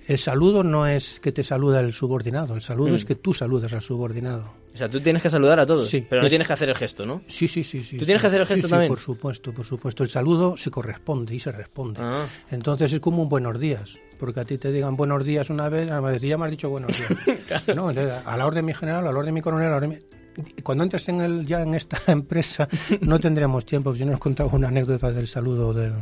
el 0.06 0.18
saludo 0.18 0.62
no 0.64 0.86
es 0.86 1.18
que 1.20 1.32
te 1.32 1.42
saluda 1.44 1.80
el 1.80 1.92
subordinado, 1.92 2.54
el 2.54 2.60
saludo 2.62 2.90
Mm. 2.92 2.96
es 2.96 3.04
que 3.04 3.14
tú 3.14 3.32
saludas 3.34 3.72
al 3.72 3.82
subordinado. 3.82 4.54
o 4.74 4.76
sea, 4.76 4.88
tú 4.88 5.00
tienes 5.00 5.22
que 5.22 5.30
saludar 5.30 5.60
a 5.60 5.66
todos, 5.66 5.86
Sí, 5.88 6.04
pero 6.10 6.20
no 6.22 6.26
es- 6.26 6.30
tienes 6.32 6.48
que 6.48 6.52
hacer 6.52 6.68
el 6.68 6.74
gesto, 6.74 7.06
¿no? 7.06 7.20
Sí, 7.28 7.46
sí, 7.46 7.62
sí, 7.62 7.84
sí. 7.84 7.96
¿Tú 7.96 8.04
tienes 8.04 8.20
sí. 8.20 8.22
que 8.22 8.26
hacer 8.26 8.40
el 8.40 8.46
gesto 8.48 8.66
sí, 8.66 8.70
también? 8.70 8.88
por 8.90 8.98
supuesto, 8.98 9.52
por 9.54 9.64
supuesto. 9.64 10.02
El 10.02 10.08
saludo 10.10 10.56
se 10.56 10.70
corresponde 10.72 11.32
y 11.34 11.38
se 11.38 11.52
responde. 11.52 12.00
Ah. 12.02 12.26
Entonces 12.50 12.92
es 12.92 12.98
como 12.98 13.22
un 13.22 13.28
buenos 13.28 13.58
días, 13.60 13.98
porque 14.18 14.40
a 14.40 14.44
ti 14.44 14.58
te 14.58 14.72
digan 14.72 14.96
buenos 14.96 15.24
días 15.24 15.48
una 15.48 15.68
vez, 15.68 15.90
a 15.92 16.16
ya 16.16 16.36
me 16.36 16.44
has 16.46 16.50
dicho 16.50 16.68
buenos 16.70 16.90
días. 16.98 17.08
No, 17.76 17.88
entonces, 17.90 18.14
a 18.26 18.36
la 18.36 18.46
orden 18.46 18.64
mi 18.64 18.74
general, 18.74 19.06
a 19.06 19.12
la 19.12 19.18
orden 19.18 19.32
mi 19.32 19.40
coronel, 19.40 19.68
a 19.68 19.70
la 19.70 19.76
orden 19.76 19.90
mi- 19.90 20.62
Cuando 20.64 20.82
entres 20.82 21.08
en 21.08 21.20
el, 21.20 21.46
ya 21.46 21.62
en 21.62 21.74
esta 21.74 21.96
empresa 22.12 22.68
no 23.00 23.20
tendremos 23.20 23.64
tiempo. 23.64 23.94
Yo 23.94 24.04
nos 24.06 24.18
contaba 24.18 24.50
una 24.52 24.66
anécdota 24.68 25.12
del 25.12 25.28
saludo 25.28 25.72
del, 25.72 25.92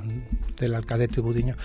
del 0.59 0.75
alcadete 0.75 1.21
Budiño. 1.21 1.57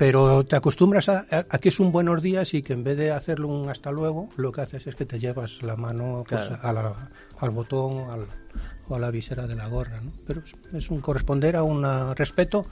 Pero 0.00 0.46
te 0.46 0.56
acostumbras 0.56 1.10
a, 1.10 1.26
a- 1.30 1.44
a 1.50 1.58
que 1.58 1.68
es 1.68 1.78
un 1.78 1.92
buenos 1.92 2.22
días 2.22 2.54
y 2.54 2.62
que 2.62 2.72
en 2.72 2.82
vez 2.84 2.96
de 2.96 3.10
hacerlo 3.12 3.48
un 3.48 3.68
hasta 3.68 3.92
luego, 3.92 4.30
lo 4.38 4.50
que 4.50 4.62
haces 4.62 4.86
es 4.86 4.94
que 4.96 5.04
te 5.04 5.18
llevas 5.18 5.62
la 5.62 5.76
mano 5.76 6.24
pues, 6.26 6.46
Claro. 6.46 6.62
a 6.66 6.72
la- 6.72 7.10
al 7.38 7.50
botón 7.50 8.08
al- 8.08 8.26
o 8.88 8.94
a 8.96 8.98
la 8.98 9.10
visera 9.10 9.46
de 9.46 9.54
la 9.56 9.68
gorra. 9.68 10.00
¿no? 10.00 10.10
Pero 10.26 10.40
es, 10.42 10.54
es 10.72 10.88
un 10.90 11.02
corresponder 11.02 11.54
a 11.54 11.64
un 11.64 11.84
respeto 12.16 12.64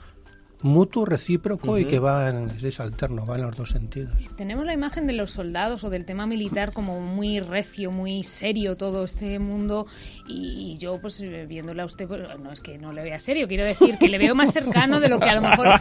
mutuo, 0.61 1.05
recíproco 1.05 1.77
y 1.77 1.85
que 1.85 1.99
va 1.99 2.29
en, 2.29 2.51
es 2.61 2.79
alterno, 2.79 3.25
va 3.25 3.35
en 3.35 3.43
los 3.43 3.55
dos 3.55 3.69
sentidos. 3.69 4.29
Tenemos 4.35 4.65
la 4.65 4.73
imagen 4.73 5.07
de 5.07 5.13
los 5.13 5.31
soldados 5.31 5.83
o 5.83 5.89
del 5.89 6.05
tema 6.05 6.25
militar 6.25 6.73
como 6.73 6.99
muy 6.99 7.39
recio, 7.39 7.91
muy 7.91 8.23
serio 8.23 8.75
todo 8.75 9.03
este 9.03 9.39
mundo 9.39 9.87
y, 10.27 10.73
y 10.73 10.77
yo 10.77 10.99
pues 10.99 11.23
viéndola 11.47 11.83
a 11.83 11.85
usted, 11.85 12.07
pues, 12.07 12.21
no 12.41 12.51
es 12.51 12.59
que 12.59 12.77
no 12.77 12.91
le 12.91 13.03
vea 13.03 13.19
serio, 13.19 13.47
quiero 13.47 13.63
decir 13.63 13.97
que 13.97 14.07
le 14.07 14.17
veo 14.17 14.35
más 14.35 14.51
cercano 14.51 14.99
de 14.99 15.09
lo 15.09 15.19
que 15.19 15.29
a 15.29 15.35
lo 15.35 15.41
mejor... 15.41 15.67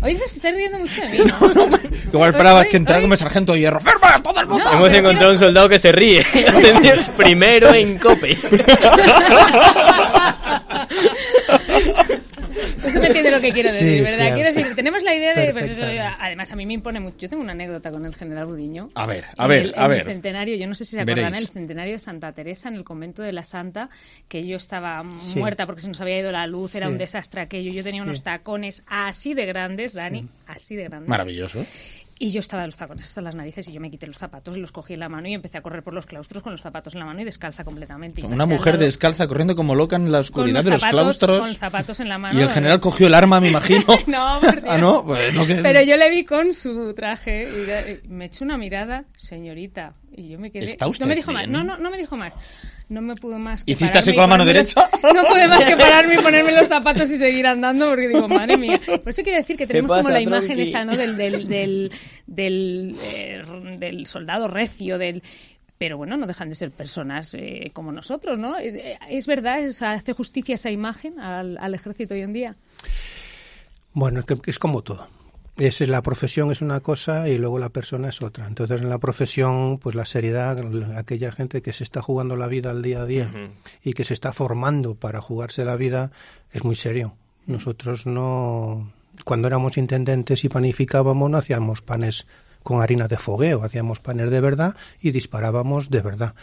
Hoy 0.00 0.16
se 0.16 0.24
está 0.26 0.52
riendo 0.52 0.78
mucho 0.78 1.02
de 1.02 1.08
mí, 1.08 1.18
¿no? 1.18 1.34
Igual 2.12 2.30
esperabas 2.30 2.68
que 2.68 2.76
entrara 2.76 3.02
como 3.02 3.16
sargento 3.16 3.52
de 3.52 3.60
hierro. 3.60 3.80
¡Firma 3.80 4.14
a 4.14 4.22
todo 4.22 4.40
el 4.40 4.46
mundo! 4.46 4.64
No, 4.64 4.72
Hemos 4.78 4.92
encontrado 4.92 5.32
un 5.32 5.38
soldado 5.38 5.68
que 5.68 5.78
se 5.78 5.90
ríe. 5.90 6.24
Primero 7.16 7.74
en 7.74 7.98
cope. 7.98 8.38
Usted 12.98 13.00
me 13.00 13.06
entiende 13.06 13.30
lo 13.30 13.40
que 13.40 13.52
quiero 13.52 13.70
Sí, 13.70 13.84
decir, 13.84 14.02
¿verdad? 14.04 14.34
quiero 14.34 14.52
decir, 14.52 14.74
tenemos 14.76 15.02
la 15.02 15.14
idea 15.14 15.34
de, 15.34 15.52
pues 15.52 15.70
eso, 15.70 15.82
además 16.18 16.50
a 16.52 16.56
mí 16.56 16.66
me 16.66 16.74
impone 16.74 17.00
mucho. 17.00 17.16
Yo 17.18 17.28
tengo 17.28 17.42
una 17.42 17.52
anécdota 17.52 17.90
con 17.90 18.04
el 18.04 18.14
general 18.14 18.46
Budiño. 18.46 18.90
A 18.94 19.06
ver, 19.06 19.24
a 19.36 19.44
En 19.44 19.48
ver, 19.48 19.62
el- 19.66 19.74
a 19.76 19.84
en 19.84 19.90
ver. 19.90 19.98
El 20.00 20.06
centenario, 20.06 20.56
yo 20.56 20.66
no 20.66 20.74
sé 20.74 20.84
si 20.84 20.92
se 20.96 21.00
acuerdan, 21.00 21.26
Veréis. 21.32 21.48
el 21.48 21.52
centenario 21.52 21.92
de 21.94 22.00
Santa 22.00 22.32
Teresa 22.32 22.68
en 22.68 22.74
el 22.74 22.84
convento 22.84 23.22
de 23.22 23.32
la 23.32 23.44
Santa, 23.44 23.88
que 24.28 24.46
yo 24.46 24.56
estaba 24.56 25.04
Sí. 25.20 25.38
muerta 25.38 25.66
porque 25.66 25.82
se 25.82 25.88
nos 25.88 26.00
había 26.00 26.18
ido 26.18 26.32
la 26.32 26.46
luz, 26.46 26.74
era 26.74 26.86
Sí. 26.86 26.92
un 26.92 26.98
desastre 26.98 27.40
aquello. 27.40 27.72
Yo 27.72 27.82
tenía 27.82 28.02
unos 28.02 28.22
tacones 28.22 28.82
así 28.86 29.34
de 29.34 29.46
grandes, 29.46 29.92
Dani, 29.94 30.28
así 30.46 30.76
de 30.76 30.84
grandes. 30.84 31.08
Maravilloso. 31.08 31.64
Y 32.20 32.30
yo 32.30 32.40
estaba 32.40 32.62
de 32.62 32.68
los 32.68 32.76
tacones 32.76 33.06
hasta 33.06 33.20
las 33.20 33.34
narices 33.34 33.68
y 33.68 33.72
yo 33.72 33.80
me 33.80 33.90
quité 33.90 34.06
los 34.06 34.18
zapatos 34.18 34.56
y 34.56 34.60
los 34.60 34.72
cogí 34.72 34.94
en 34.94 35.00
la 35.00 35.08
mano 35.08 35.28
y 35.28 35.34
empecé 35.34 35.58
a 35.58 35.60
correr 35.60 35.82
por 35.82 35.94
los 35.94 36.04
claustros 36.06 36.42
con 36.42 36.52
los 36.52 36.60
zapatos 36.60 36.94
en 36.94 37.00
la 37.00 37.06
mano 37.06 37.20
y 37.20 37.24
descalza 37.24 37.64
completamente. 37.64 38.22
Y 38.22 38.24
Una 38.24 38.46
mujer 38.46 38.74
lado 38.74 38.84
descalza 38.84 39.28
corriendo 39.28 39.54
como 39.54 39.74
loca 39.74 39.96
en 39.96 40.10
la 40.10 40.18
oscuridad 40.18 40.64
de 40.64 40.70
los 40.70 40.84
claustros. 40.84 41.40
Con 41.40 41.54
zapatos 41.54 42.00
en 42.00 42.08
la 42.08 42.18
mano. 42.18 42.38
Y 42.38 42.42
el 42.42 42.50
general 42.50 42.80
cogió 42.80 43.06
el 43.06 43.14
arma, 43.14 43.40
me 43.40 43.50
imagino. 43.50 43.84
No, 44.06 44.40
por 44.40 44.62
Dios. 44.62 44.64
Ah, 44.66 44.78
no, 44.78 45.04
pues 45.04 45.34
no 45.34 45.46
que... 45.46 45.56
Pero 45.56 45.82
yo 45.82 45.96
le 45.96 46.08
vi 46.10 46.24
con 46.24 46.52
su 46.52 46.94
traje 46.94 47.42
y 47.42 47.68
y 47.68 48.08
me 48.08 48.26
echó 48.26 48.44
una 48.44 48.56
mirada, 48.56 49.04
señorita, 49.16 49.94
y 50.16 50.30
yo 50.30 50.38
me 50.38 50.50
quedé. 50.50 50.64
¿Está 50.64 50.86
usted 50.86 51.04
no 51.04 51.08
me 51.08 51.14
dijo 51.14 51.32
más, 51.32 51.46
no, 51.48 51.62
no, 51.62 51.76
no 51.76 51.90
me 51.90 51.98
dijo 51.98 52.16
más. 52.16 52.34
No 52.88 53.02
me 53.02 53.14
pudo 53.16 53.38
más. 53.38 53.64
que 53.64 53.72
¿Hiciste 53.72 53.98
así 53.98 54.12
con 54.12 54.22
la 54.22 54.26
mano 54.28 54.44
derecha? 54.44 54.88
No 55.14 55.24
pude 55.24 55.46
más 55.46 55.64
que 55.64 55.76
pararme 55.76 56.14
y 56.14 56.18
ponerme 56.18 56.52
los 56.52 56.68
zapatos 56.68 57.10
y 57.10 57.16
seguir 57.16 57.46
andando 57.46 57.88
porque 57.88 58.08
digo, 58.08 58.26
madre 58.28 58.56
mía. 58.56 58.80
Por 58.86 59.08
eso 59.08 59.22
quiero 59.22 59.38
decir 59.38 59.56
que 59.56 59.66
tenemos 59.66 59.88
pasa, 59.90 60.02
como 60.02 60.14
la 60.14 60.20
imagen 60.20 60.58
esa, 60.58 60.84
¿no? 60.84 60.96
Del, 60.96 61.16
del, 61.16 61.48
del, 61.48 61.92
del, 62.26 62.96
eh, 63.02 63.42
del 63.78 64.06
soldado 64.06 64.48
recio, 64.48 64.98
del 64.98 65.22
pero 65.78 65.96
bueno, 65.96 66.16
no 66.16 66.26
dejan 66.26 66.48
de 66.48 66.56
ser 66.56 66.72
personas 66.72 67.34
eh, 67.34 67.70
como 67.72 67.92
nosotros, 67.92 68.36
¿no? 68.36 68.58
Eh, 68.58 68.98
¿Es 69.08 69.26
verdad? 69.26 69.70
Sea, 69.70 69.92
¿Hace 69.92 70.12
justicia 70.12 70.56
esa 70.56 70.70
imagen 70.70 71.20
al, 71.20 71.56
al 71.58 71.74
ejército 71.74 72.14
hoy 72.14 72.22
en 72.22 72.32
día? 72.32 72.56
Bueno, 73.92 74.20
es, 74.20 74.26
que 74.26 74.50
es 74.50 74.58
como 74.58 74.82
todo. 74.82 75.06
Es, 75.56 75.80
la 75.80 76.02
profesión 76.02 76.50
es 76.52 76.60
una 76.62 76.80
cosa 76.80 77.28
y 77.28 77.38
luego 77.38 77.58
la 77.58 77.70
persona 77.70 78.08
es 78.08 78.22
otra. 78.22 78.46
Entonces, 78.46 78.80
en 78.80 78.88
la 78.88 78.98
profesión, 78.98 79.78
pues 79.78 79.96
la 79.96 80.06
seriedad, 80.06 80.56
aquella 80.96 81.32
gente 81.32 81.62
que 81.62 81.72
se 81.72 81.84
está 81.84 82.00
jugando 82.00 82.36
la 82.36 82.46
vida 82.46 82.70
al 82.70 82.82
día 82.82 83.02
a 83.02 83.06
día 83.06 83.32
y 83.82 83.92
que 83.92 84.04
se 84.04 84.14
está 84.14 84.32
formando 84.32 84.94
para 84.94 85.20
jugarse 85.20 85.64
la 85.64 85.76
vida, 85.76 86.12
es 86.52 86.62
muy 86.62 86.76
serio. 86.76 87.16
Nosotros 87.46 88.06
no, 88.06 88.92
cuando 89.24 89.48
éramos 89.48 89.76
intendentes 89.78 90.44
y 90.44 90.48
panificábamos, 90.48 91.30
no 91.30 91.38
hacíamos 91.38 91.82
panes 91.82 92.26
con 92.62 92.82
harina 92.82 93.08
de 93.08 93.16
fogueo, 93.16 93.62
hacíamos 93.62 94.00
panes 94.00 94.30
de 94.30 94.40
verdad 94.40 94.76
y 95.00 95.10
disparábamos 95.10 95.90
de 95.90 96.00
verdad. 96.00 96.34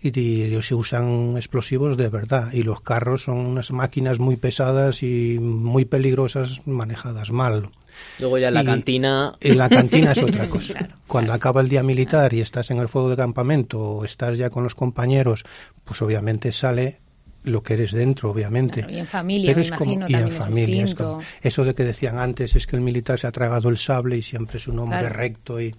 Y, 0.00 0.18
y 0.20 0.62
se 0.62 0.74
usan 0.74 1.36
explosivos 1.36 1.96
de 1.96 2.08
verdad. 2.10 2.52
Y 2.52 2.62
los 2.62 2.82
carros 2.82 3.22
son 3.22 3.38
unas 3.38 3.70
máquinas 3.72 4.18
muy 4.18 4.36
pesadas 4.36 5.02
y 5.02 5.38
muy 5.40 5.86
peligrosas 5.86 6.60
manejadas 6.66 7.30
mal. 7.32 7.70
Luego 8.18 8.36
ya 8.36 8.48
en 8.48 8.54
la 8.54 8.62
Y- 8.62 8.66
cantina... 8.66 9.32
En 9.40 9.56
la 9.56 9.70
cantina 9.70 10.12
es 10.12 10.22
otra 10.22 10.46
cosa. 10.50 10.74
Claro, 10.74 10.94
Cuando 11.08 11.32
acaba 11.32 11.62
el 11.62 11.70
día 11.70 11.82
militar 11.82 12.34
y 12.34 12.42
estás 12.42 12.70
en 12.70 12.78
el 12.78 12.88
fuego 12.88 13.08
de 13.08 13.16
campamento 13.16 13.80
o 13.80 14.04
estás 14.04 14.36
ya 14.36 14.50
con 14.50 14.62
los 14.64 14.74
compañeros, 14.74 15.44
pues 15.84 16.02
obviamente 16.02 16.52
sale 16.52 17.00
lo 17.46 17.62
que 17.62 17.74
eres 17.74 17.92
dentro, 17.92 18.30
obviamente. 18.30 18.80
Claro, 18.82 18.92
y 18.92 18.98
en 18.98 19.06
familia, 19.06 19.54
me 19.54 19.62
es 19.62 19.70
como- 19.70 19.92
imagino, 19.94 20.18
y 20.18 20.22
en 20.22 20.28
familia, 20.30 20.76
es 20.82 20.90
distinto. 20.90 21.12
como- 21.12 21.22
eso 21.40 21.64
de 21.64 21.74
que 21.74 21.84
decían 21.84 22.18
antes 22.18 22.54
es 22.56 22.66
que 22.66 22.76
el 22.76 22.82
militar 22.82 23.18
se 23.18 23.26
ha 23.26 23.32
tragado 23.32 23.68
el 23.68 23.78
sable 23.78 24.16
y 24.18 24.22
siempre 24.22 24.58
es 24.58 24.66
un 24.68 24.78
hombre 24.80 24.98
Claro. 24.98 25.14
recto 25.14 25.60
y 25.60 25.74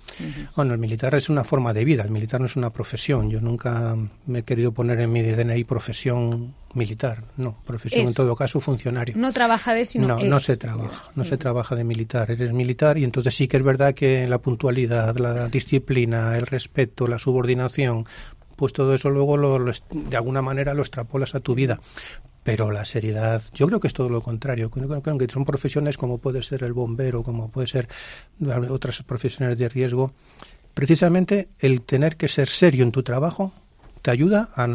bueno, 0.55 0.73
el 0.73 0.79
militar 0.79 1.13
es 1.15 1.29
una 1.29 1.43
forma 1.43 1.73
de 1.73 1.83
vida, 1.85 2.03
el 2.03 2.09
militar 2.11 2.39
no 2.39 2.45
es 2.47 2.55
una 2.55 2.71
profesión. 2.71 3.29
Yo 3.29 3.41
nunca 3.41 3.95
me 4.25 4.39
he 4.39 4.43
querido 4.43 4.71
poner 4.71 4.99
en 5.01 5.11
mi 5.11 5.21
DNI 5.21 5.63
profesión 5.65 6.55
militar, 6.73 7.23
no, 7.37 7.57
profesión 7.65 8.03
Es. 8.03 8.11
en 8.11 8.15
todo 8.15 8.35
caso 8.35 8.59
funcionario. 8.61 9.15
No 9.17 9.33
trabaja 9.33 9.73
de, 9.73 9.85
sino 9.85 10.07
No, 10.07 10.19
es. 10.19 10.25
no 10.25 10.39
se 10.39 10.57
trabaja, 10.57 11.05
no 11.15 11.23
se 11.23 11.37
trabaja 11.37 11.75
de 11.75 11.83
militar, 11.83 12.29
eres 12.31 12.53
militar 12.53 12.97
y 12.97 13.03
entonces 13.03 13.35
sí 13.35 13.47
que 13.47 13.57
es 13.57 13.63
verdad 13.63 13.93
que 13.93 14.27
la 14.27 14.37
puntualidad, 14.37 15.15
la 15.17 15.47
disciplina, 15.49 16.37
el 16.37 16.45
respeto, 16.45 17.07
la 17.07 17.19
subordinación, 17.19 18.05
pues 18.57 18.73
todo 18.73 18.93
eso 18.93 19.09
luego 19.09 19.37
lo, 19.37 19.59
lo 19.59 19.71
de 19.89 20.17
alguna 20.17 20.41
manera 20.41 20.73
lo 20.73 20.81
extrapolas 20.81 21.35
a 21.35 21.39
tu 21.39 21.55
vida. 21.55 21.79
Pero 22.43 22.71
la 22.71 22.85
seriedad, 22.85 23.41
yo 23.53 23.67
creo 23.67 23.79
que 23.79 23.87
es 23.87 23.93
todo 23.93 24.09
lo 24.09 24.21
contrario. 24.21 24.69
Creo, 24.71 25.01
que 25.01 25.27
son 25.29 25.45
profesiones 25.45 25.97
como 25.97 26.17
puede 26.17 26.41
ser 26.43 26.63
el 26.63 26.73
bombero, 26.73 27.21
como 27.21 27.51
puede 27.51 27.67
ser 27.67 27.87
otras 28.69 29.03
profesiones 29.03 29.57
de 29.57 29.69
riesgo. 29.69 30.13
Precisamente 30.73 31.49
el 31.59 31.81
tener 31.81 32.17
que 32.17 32.27
ser 32.27 32.47
serio 32.47 32.83
en 32.83 32.91
tu 32.91 33.03
trabajo 33.03 33.53
te 34.01 34.11
ayuda 34.11 34.49
a 34.55 34.65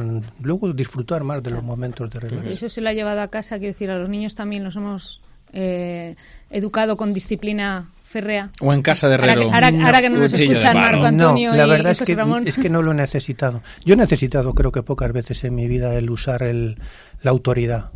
luego 0.40 0.72
disfrutar 0.72 1.24
más 1.24 1.42
de 1.42 1.50
los 1.50 1.62
momentos 1.62 2.10
de 2.10 2.20
relax. 2.20 2.52
Eso 2.52 2.68
se 2.68 2.82
lo 2.82 2.90
ha 2.90 2.92
llevado 2.92 3.22
a 3.22 3.28
casa, 3.28 3.58
quiero 3.58 3.72
decir, 3.72 3.90
a 3.90 3.98
los 3.98 4.08
niños 4.08 4.34
también 4.34 4.64
los 4.64 4.76
hemos 4.76 5.22
eh, 5.52 6.16
educado 6.50 6.96
con 6.96 7.14
disciplina 7.14 7.90
férrea. 8.12 8.50
O 8.60 8.72
en 8.72 8.82
casa 8.82 9.08
de 9.08 9.14
Ahora 9.14 9.32
herrero. 9.32 9.48
que, 9.48 9.54
ahora- 9.54 9.68
ahora 9.86 10.00
que 10.02 10.10
no 10.10 10.18
nos 10.18 10.32
escuchan 10.32 10.74
palo. 10.74 10.80
Marco 10.92 11.06
Antonio 11.06 11.50
no, 11.50 11.56
la 11.56 11.66
y 11.66 11.70
verdad 11.70 11.92
es 11.92 11.98
José 11.98 12.12
que, 12.12 12.16
Ramón. 12.16 12.42
es 12.46 12.58
que 12.58 12.68
no 12.70 12.82
lo 12.82 12.92
he 12.92 12.94
necesitado. 12.94 13.62
Yo 13.84 13.94
he 13.94 13.96
necesitado, 13.96 14.54
creo 14.54 14.70
que 14.70 14.82
pocas 14.82 15.12
veces 15.12 15.42
en 15.44 15.54
mi 15.54 15.66
vida, 15.66 15.94
el 15.94 16.10
usar 16.10 16.42
el, 16.42 16.78
la 17.22 17.30
autoridad. 17.30 17.90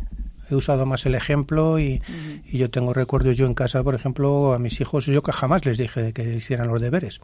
He 0.49 0.55
usado 0.55 0.85
más 0.85 1.05
el 1.05 1.13
ejemplo 1.15 1.77
y, 1.77 2.01
y 2.45 2.57
yo 2.57 2.69
tengo 2.69 2.93
recuerdos 2.93 3.35
yo 3.37 3.45
en 3.45 3.53
casa, 3.53 3.83
por 3.83 3.95
ejemplo, 3.95 4.53
a 4.53 4.59
mis 4.59 4.79
hijos, 4.81 5.05
yo 5.05 5.21
que 5.21 5.33
jamás 5.33 5.65
les 5.65 5.77
dije 5.77 6.13
que 6.13 6.35
hicieran 6.35 6.67
los 6.69 6.81
deberes. 6.81 7.19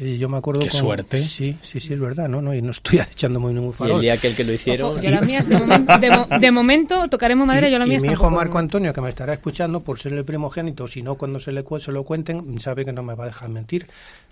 Yo 0.00 0.28
me 0.28 0.36
acuerdo 0.38 0.60
Qué 0.62 0.68
con- 0.70 0.80
suerte. 0.80 1.18
Sí, 1.22 1.56
sí, 1.62 1.78
sí, 1.80 1.92
es 1.94 2.00
verdad, 2.00 2.28
¿no? 2.28 2.42
no 2.42 2.52
y 2.54 2.60
no 2.62 2.72
estoy 2.72 2.98
echándome 3.12 3.46
muy 3.46 3.54
ningún 3.54 3.70
Y 3.70 3.74
farol. 3.74 3.96
el 3.96 4.02
día 4.02 4.16
que 4.16 4.26
el 4.28 4.34
que 4.36 4.44
lo 4.44 4.52
hicieron... 4.52 4.90
Ojo, 4.92 5.00
yo 5.02 5.10
la 5.10 5.20
mía, 5.20 5.42
de, 5.42 5.56
momento, 5.58 5.98
de, 5.98 6.10
mo- 6.10 6.26
de 6.40 6.50
momento, 6.50 7.08
tocaremos 7.08 7.46
madera, 7.46 7.68
Y- 7.68 7.72
yo 7.72 7.78
la 7.78 7.86
mía 7.86 7.98
y 7.98 8.00
mi 8.00 8.08
hijo 8.08 8.30
Marco 8.30 8.58
Antonio, 8.58 8.92
que 8.92 9.00
me 9.00 9.08
estará 9.08 9.32
escuchando 9.34 9.80
por 9.80 9.98
ser 10.00 10.12
el 10.14 10.24
primogénito, 10.24 10.88
si 10.88 11.02
no 11.02 11.14
cuando 11.14 11.38
se, 11.38 11.52
le, 11.52 11.62
cu- 11.62 11.78
se 11.80 11.92
lo 11.92 12.02
cuenten, 12.04 12.58
sabe 12.60 12.84
que 12.84 12.92
no 12.92 13.02
me 13.04 13.14
va 13.14 13.24
a 13.24 13.26
dejar 13.28 13.48
mentir. 13.50 13.86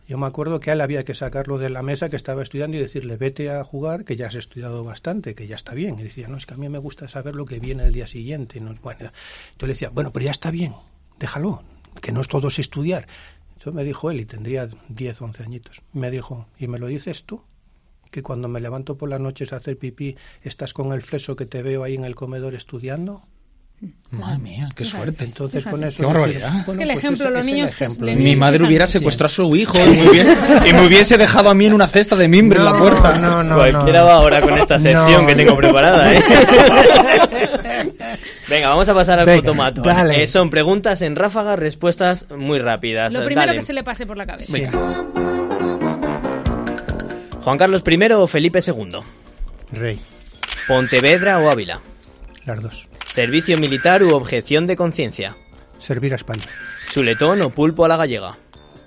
Yo 0.08 0.18
me 0.18 0.26
acuerdo 0.26 0.58
que 0.58 0.70
a 0.70 0.72
él 0.74 0.80
había 0.80 1.04
que 1.04 1.14
sacarlo 1.14 1.58
de 1.58 1.70
la 1.70 1.80
mesa 1.82 2.08
que 2.10 2.16
estaba 2.16 2.42
estudiando 2.42 2.76
y 2.76 2.80
decirle, 2.80 3.16
vete 3.16 3.50
a 3.50 3.62
jugar, 3.62 4.04
que 4.04 4.16
ya 4.16 4.26
has 4.26 4.34
estudiado 4.34 4.82
bastante, 4.82 5.36
que 5.36 5.46
ya 5.46 5.54
está 5.54 5.74
bien. 5.74 5.96
Y 6.00 6.02
decía, 6.02 6.26
no, 6.26 6.36
es 6.36 6.44
que 6.44 6.54
a 6.54 6.56
mí 6.56 6.68
me 6.68 6.78
gusta 6.78 7.06
saber 7.06 7.36
lo 7.36 7.46
que 7.46 7.60
viene 7.60 7.84
el 7.84 7.92
día 7.92 8.08
siguiente. 8.08 8.60
No, 8.60 8.74
bueno, 8.82 8.98
entonces 9.00 9.12
le 9.60 9.68
decía, 9.68 9.90
bueno, 9.90 10.10
pero 10.12 10.24
ya 10.24 10.32
está 10.32 10.50
bien, 10.50 10.74
déjalo, 11.20 11.62
que 12.00 12.10
no 12.10 12.20
es 12.20 12.26
todo 12.28 12.48
es 12.48 12.58
estudiar. 12.58 13.06
Entonces 13.62 13.76
me 13.76 13.84
dijo 13.84 14.10
él, 14.10 14.18
y 14.20 14.24
tendría 14.24 14.68
10, 14.88 15.22
11 15.22 15.42
añitos, 15.44 15.82
me 15.92 16.10
dijo, 16.10 16.48
¿y 16.58 16.66
me 16.66 16.80
lo 16.80 16.86
dices 16.88 17.22
tú? 17.24 17.42
que 18.10 18.20
cuando 18.22 18.46
me 18.48 18.58
levanto 18.60 18.98
por 18.98 19.08
las 19.08 19.20
noches 19.20 19.52
a 19.52 19.56
hacer 19.56 19.78
pipí, 19.78 20.16
estás 20.42 20.74
con 20.74 20.92
el 20.92 21.00
fleso 21.00 21.34
que 21.36 21.46
te 21.46 21.62
veo 21.62 21.82
ahí 21.84 21.94
en 21.94 22.04
el 22.04 22.14
comedor 22.16 22.54
estudiando. 22.54 23.22
Madre 24.10 24.38
mía, 24.38 24.68
qué 24.76 24.84
suerte. 24.84 25.24
Entonces 25.24 25.64
con 25.64 25.82
eso... 25.82 26.00
Qué 26.02 26.06
barbaridad. 26.06 26.68
Es 26.68 26.76
que 26.76 26.82
el 26.82 26.90
ejemplo, 26.90 27.30
los 27.30 27.44
niños- 27.46 27.70
ejemplo. 27.70 28.06
los 28.08 28.16
Mi 28.16 28.36
madre 28.36 28.64
hubiera 28.64 28.86
secuestrado 28.86 29.26
a 29.26 29.30
su 29.30 29.56
hijo 29.56 29.78
y, 29.78 29.96
muy 29.96 30.08
bien- 30.08 30.36
y 30.66 30.72
me 30.74 30.86
hubiese 30.86 31.16
dejado 31.16 31.48
a 31.48 31.54
mí 31.54 31.64
en 31.66 31.72
una 31.72 31.86
cesta 31.88 32.14
de 32.14 32.28
mimbre 32.28 32.58
en 32.58 32.66
la 32.66 32.72
No, 32.72 32.78
puerta. 32.80 33.16
No, 33.18 33.42
no, 33.42 33.54
Cualquiera 33.56 34.00
no. 34.00 34.06
va 34.06 34.12
ahora 34.14 34.40
con 34.42 34.58
esta 34.58 34.78
sección 34.78 35.22
No. 35.22 35.26
que 35.26 35.34
tengo 35.34 35.56
preparada, 35.56 36.12
¿eh? 36.14 36.20
Venga, 38.52 38.68
vamos 38.68 38.86
a 38.86 38.92
pasar 38.92 39.18
al 39.18 39.24
Venga, 39.24 39.40
fotomato. 39.40 39.80
dale. 39.80 40.22
Eh, 40.22 40.26
son 40.28 40.50
preguntas 40.50 41.00
en 41.00 41.16
ráfaga, 41.16 41.56
respuestas 41.56 42.30
muy 42.32 42.58
rápidas. 42.58 43.14
Lo 43.14 43.24
primero 43.24 43.46
Dale. 43.46 43.58
que 43.58 43.62
se 43.62 43.72
le 43.72 43.82
pase 43.82 44.04
por 44.04 44.18
la 44.18 44.26
cabeza. 44.26 44.52
Sí. 44.52 44.64
Juan 47.40 47.56
Carlos 47.56 47.82
I 47.86 48.12
o 48.12 48.26
Felipe 48.26 48.58
II. 48.58 48.98
Rey, 49.72 49.98
Pontevedra 50.68 51.38
o 51.38 51.48
Ávila. 51.48 51.80
las 52.44 52.60
dos. 52.60 52.88
Servicio 53.06 53.56
militar 53.56 54.02
u 54.02 54.14
objeción 54.14 54.66
de 54.66 54.76
conciencia. 54.76 55.34
Servir 55.78 56.12
a 56.12 56.16
España. 56.16 56.44
Chuletón 56.92 57.40
o 57.40 57.48
pulpo 57.48 57.86
a 57.86 57.88
la 57.88 57.96
gallega. 57.96 58.36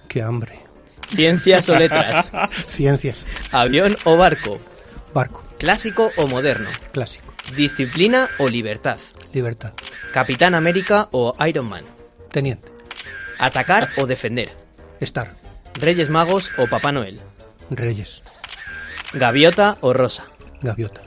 Qué 0.08 0.22
hambre. 0.22 0.60
Ciencias 1.08 1.68
o 1.70 1.76
letras. 1.76 2.32
Ciencias. 2.68 3.26
Avión 3.52 3.98
o 4.04 4.16
barco. 4.16 4.60
Barco. 5.12 5.42
Clásico 5.58 6.12
o 6.18 6.28
moderno. 6.28 6.70
Clásico. 6.92 7.35
Disciplina 7.56 8.28
o 8.40 8.48
libertad. 8.50 8.98
Libertad. 9.34 9.74
Capitán 10.14 10.56
América 10.56 11.08
o 11.12 11.36
Iron 11.46 11.68
Man. 11.68 11.84
Teniente. 12.32 12.68
Atacar 13.38 13.90
o 13.98 14.06
defender. 14.06 14.52
Estar. 15.00 15.36
Reyes 15.76 16.10
Magos 16.10 16.52
o 16.58 16.68
Papá 16.68 16.92
Noel. 16.92 17.20
Reyes. 17.70 18.22
Gaviota 19.14 19.78
o 19.82 19.94
Rosa. 19.94 20.26
Gaviota. 20.62 21.02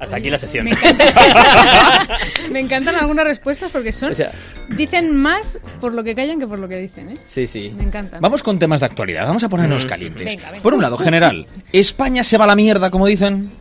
Hasta 0.00 0.16
aquí 0.16 0.30
la 0.30 0.38
sección. 0.38 0.64
Me, 0.64 0.72
encanta- 0.72 2.18
Me 2.50 2.58
encantan 2.60 2.96
algunas 2.96 3.24
respuestas 3.24 3.70
porque 3.70 3.92
son 3.92 4.10
O 4.10 4.14
sea, 4.16 4.32
dicen 4.70 5.16
más 5.16 5.58
por 5.80 5.94
lo 5.94 6.02
que 6.02 6.16
callan 6.16 6.40
que 6.40 6.46
por 6.48 6.58
lo 6.58 6.68
que 6.68 6.76
dicen, 6.78 7.10
¿eh? 7.10 7.14
sí, 7.22 7.46
sí. 7.46 7.72
Me 7.76 7.84
encantan. 7.84 8.20
Vamos 8.20 8.42
con 8.42 8.58
temas 8.58 8.80
de 8.80 8.86
actualidad, 8.86 9.26
vamos 9.28 9.44
a 9.44 9.48
ponernos 9.48 9.84
Mm. 9.84 9.88
calientes. 9.88 10.24
Venga, 10.24 10.50
venga. 10.50 10.62
Por 10.62 10.74
un 10.74 10.82
lado, 10.82 10.98
general, 10.98 11.46
¿España 11.72 12.24
se 12.24 12.36
va 12.36 12.44
a 12.44 12.48
la 12.48 12.56
mierda, 12.56 12.90
como 12.90 13.06
dicen? 13.06 13.52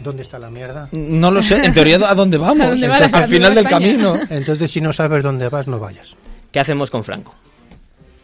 ¿Dónde 0.00 0.22
está 0.22 0.38
la 0.38 0.50
mierda? 0.50 0.88
No 0.92 1.30
lo 1.30 1.40
sé, 1.42 1.56
en 1.64 1.72
teoría, 1.72 1.96
¿a 1.96 2.14
dónde 2.14 2.36
vamos? 2.38 2.66
¿A 2.66 2.70
dónde 2.70 2.88
va 2.88 3.00
la- 3.00 3.06
Al 3.06 3.28
final 3.28 3.54
del 3.54 3.66
camino. 3.66 4.18
Entonces, 4.30 4.70
si 4.70 4.80
no 4.80 4.92
sabes 4.92 5.22
dónde 5.22 5.48
vas, 5.48 5.66
no 5.66 5.78
vayas. 5.78 6.16
¿Qué 6.50 6.60
hacemos 6.60 6.90
con 6.90 7.04
Franco? 7.04 7.34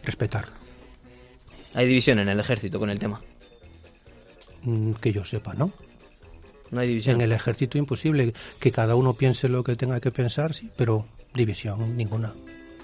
Respetarlo. 0.03 0.53
Hay 1.73 1.87
división 1.87 2.19
en 2.19 2.29
el 2.29 2.39
ejército 2.39 2.79
con 2.79 2.89
el 2.89 2.99
tema. 2.99 3.21
Mm, 4.63 4.93
Que 4.93 5.11
yo 5.11 5.23
sepa, 5.25 5.53
¿no? 5.53 5.71
No 6.69 6.79
hay 6.81 6.87
división. 6.87 7.15
En 7.15 7.21
el 7.21 7.31
ejército 7.31 7.77
imposible. 7.77 8.33
Que 8.59 8.71
cada 8.71 8.95
uno 8.95 9.13
piense 9.13 9.49
lo 9.49 9.63
que 9.63 9.75
tenga 9.75 9.99
que 9.99 10.11
pensar, 10.11 10.53
sí, 10.53 10.69
pero 10.75 11.05
división 11.33 11.95
ninguna. 11.97 12.33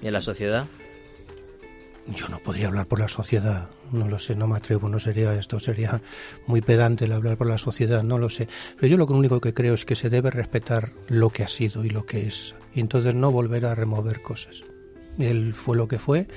¿Y 0.01 0.07
en 0.07 0.13
la 0.13 0.21
sociedad? 0.21 0.65
Yo 2.15 2.29
no 2.29 2.39
podría 2.39 2.67
hablar 2.69 2.87
por 2.87 2.99
la 2.99 3.09
sociedad, 3.09 3.69
no 3.91 4.07
lo 4.07 4.17
sé, 4.19 4.35
no 4.35 4.47
me 4.47 4.55
atrevo, 4.55 4.87
no 4.87 4.97
sería 4.99 5.33
esto, 5.33 5.59
sería 5.59 6.01
muy 6.45 6.61
pedante 6.61 7.05
el 7.05 7.11
hablar 7.11 7.37
por 7.37 7.47
la 7.47 7.57
sociedad, 7.57 8.01
no 8.03 8.17
lo 8.17 8.29
sé. 8.29 8.47
Pero 8.75 8.87
yo 8.87 8.97
lo 8.97 9.05
único 9.05 9.41
que 9.41 9.53
creo 9.53 9.73
es 9.73 9.83
que 9.83 9.95
se 9.95 10.09
debe 10.09 10.31
respetar 10.31 10.93
lo 11.07 11.29
que 11.29 11.43
ha 11.43 11.47
sido 11.49 11.83
y 11.83 11.89
lo 11.89 12.05
que 12.05 12.25
es, 12.27 12.55
y 12.73 12.79
entonces 12.79 13.13
no 13.13 13.31
volver 13.31 13.65
a 13.65 13.75
remover 13.75 14.21
cosas. 14.21 14.63
Él 15.19 15.53
fue 15.53 15.75
lo 15.75 15.87
que 15.87 15.99
fue, 15.99 16.27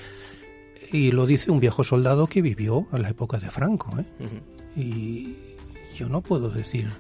Y 0.93 1.13
lo 1.13 1.27
dice 1.27 1.51
un 1.51 1.61
viejo 1.61 1.85
soldado 1.85 2.27
que 2.27 2.43
vivió 2.43 2.87
en 2.93 3.03
la 3.03 3.11
época 3.11 3.39
de 3.39 3.51
Franco. 3.51 3.97
¿eh? 4.01 4.05
Y 4.75 5.37
yo 5.95 6.09
no 6.09 6.21
puedo 6.21 6.51
decir. 6.51 6.91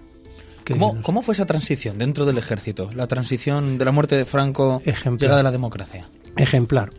¿Cómo, 0.68 1.02
¿Cómo 1.02 1.22
fue 1.22 1.34
esa 1.34 1.46
transición 1.46 1.98
dentro 1.98 2.24
del 2.26 2.38
ejército? 2.38 2.90
La 2.94 3.08
transición 3.08 3.78
de 3.78 3.84
la 3.84 3.90
muerte 3.90 4.16
de 4.16 4.24
Franco, 4.24 4.80
llegada 4.84 5.38
de 5.38 5.42
la 5.42 5.50
democracia. 5.50 6.08
Ejemplar. 6.36 6.90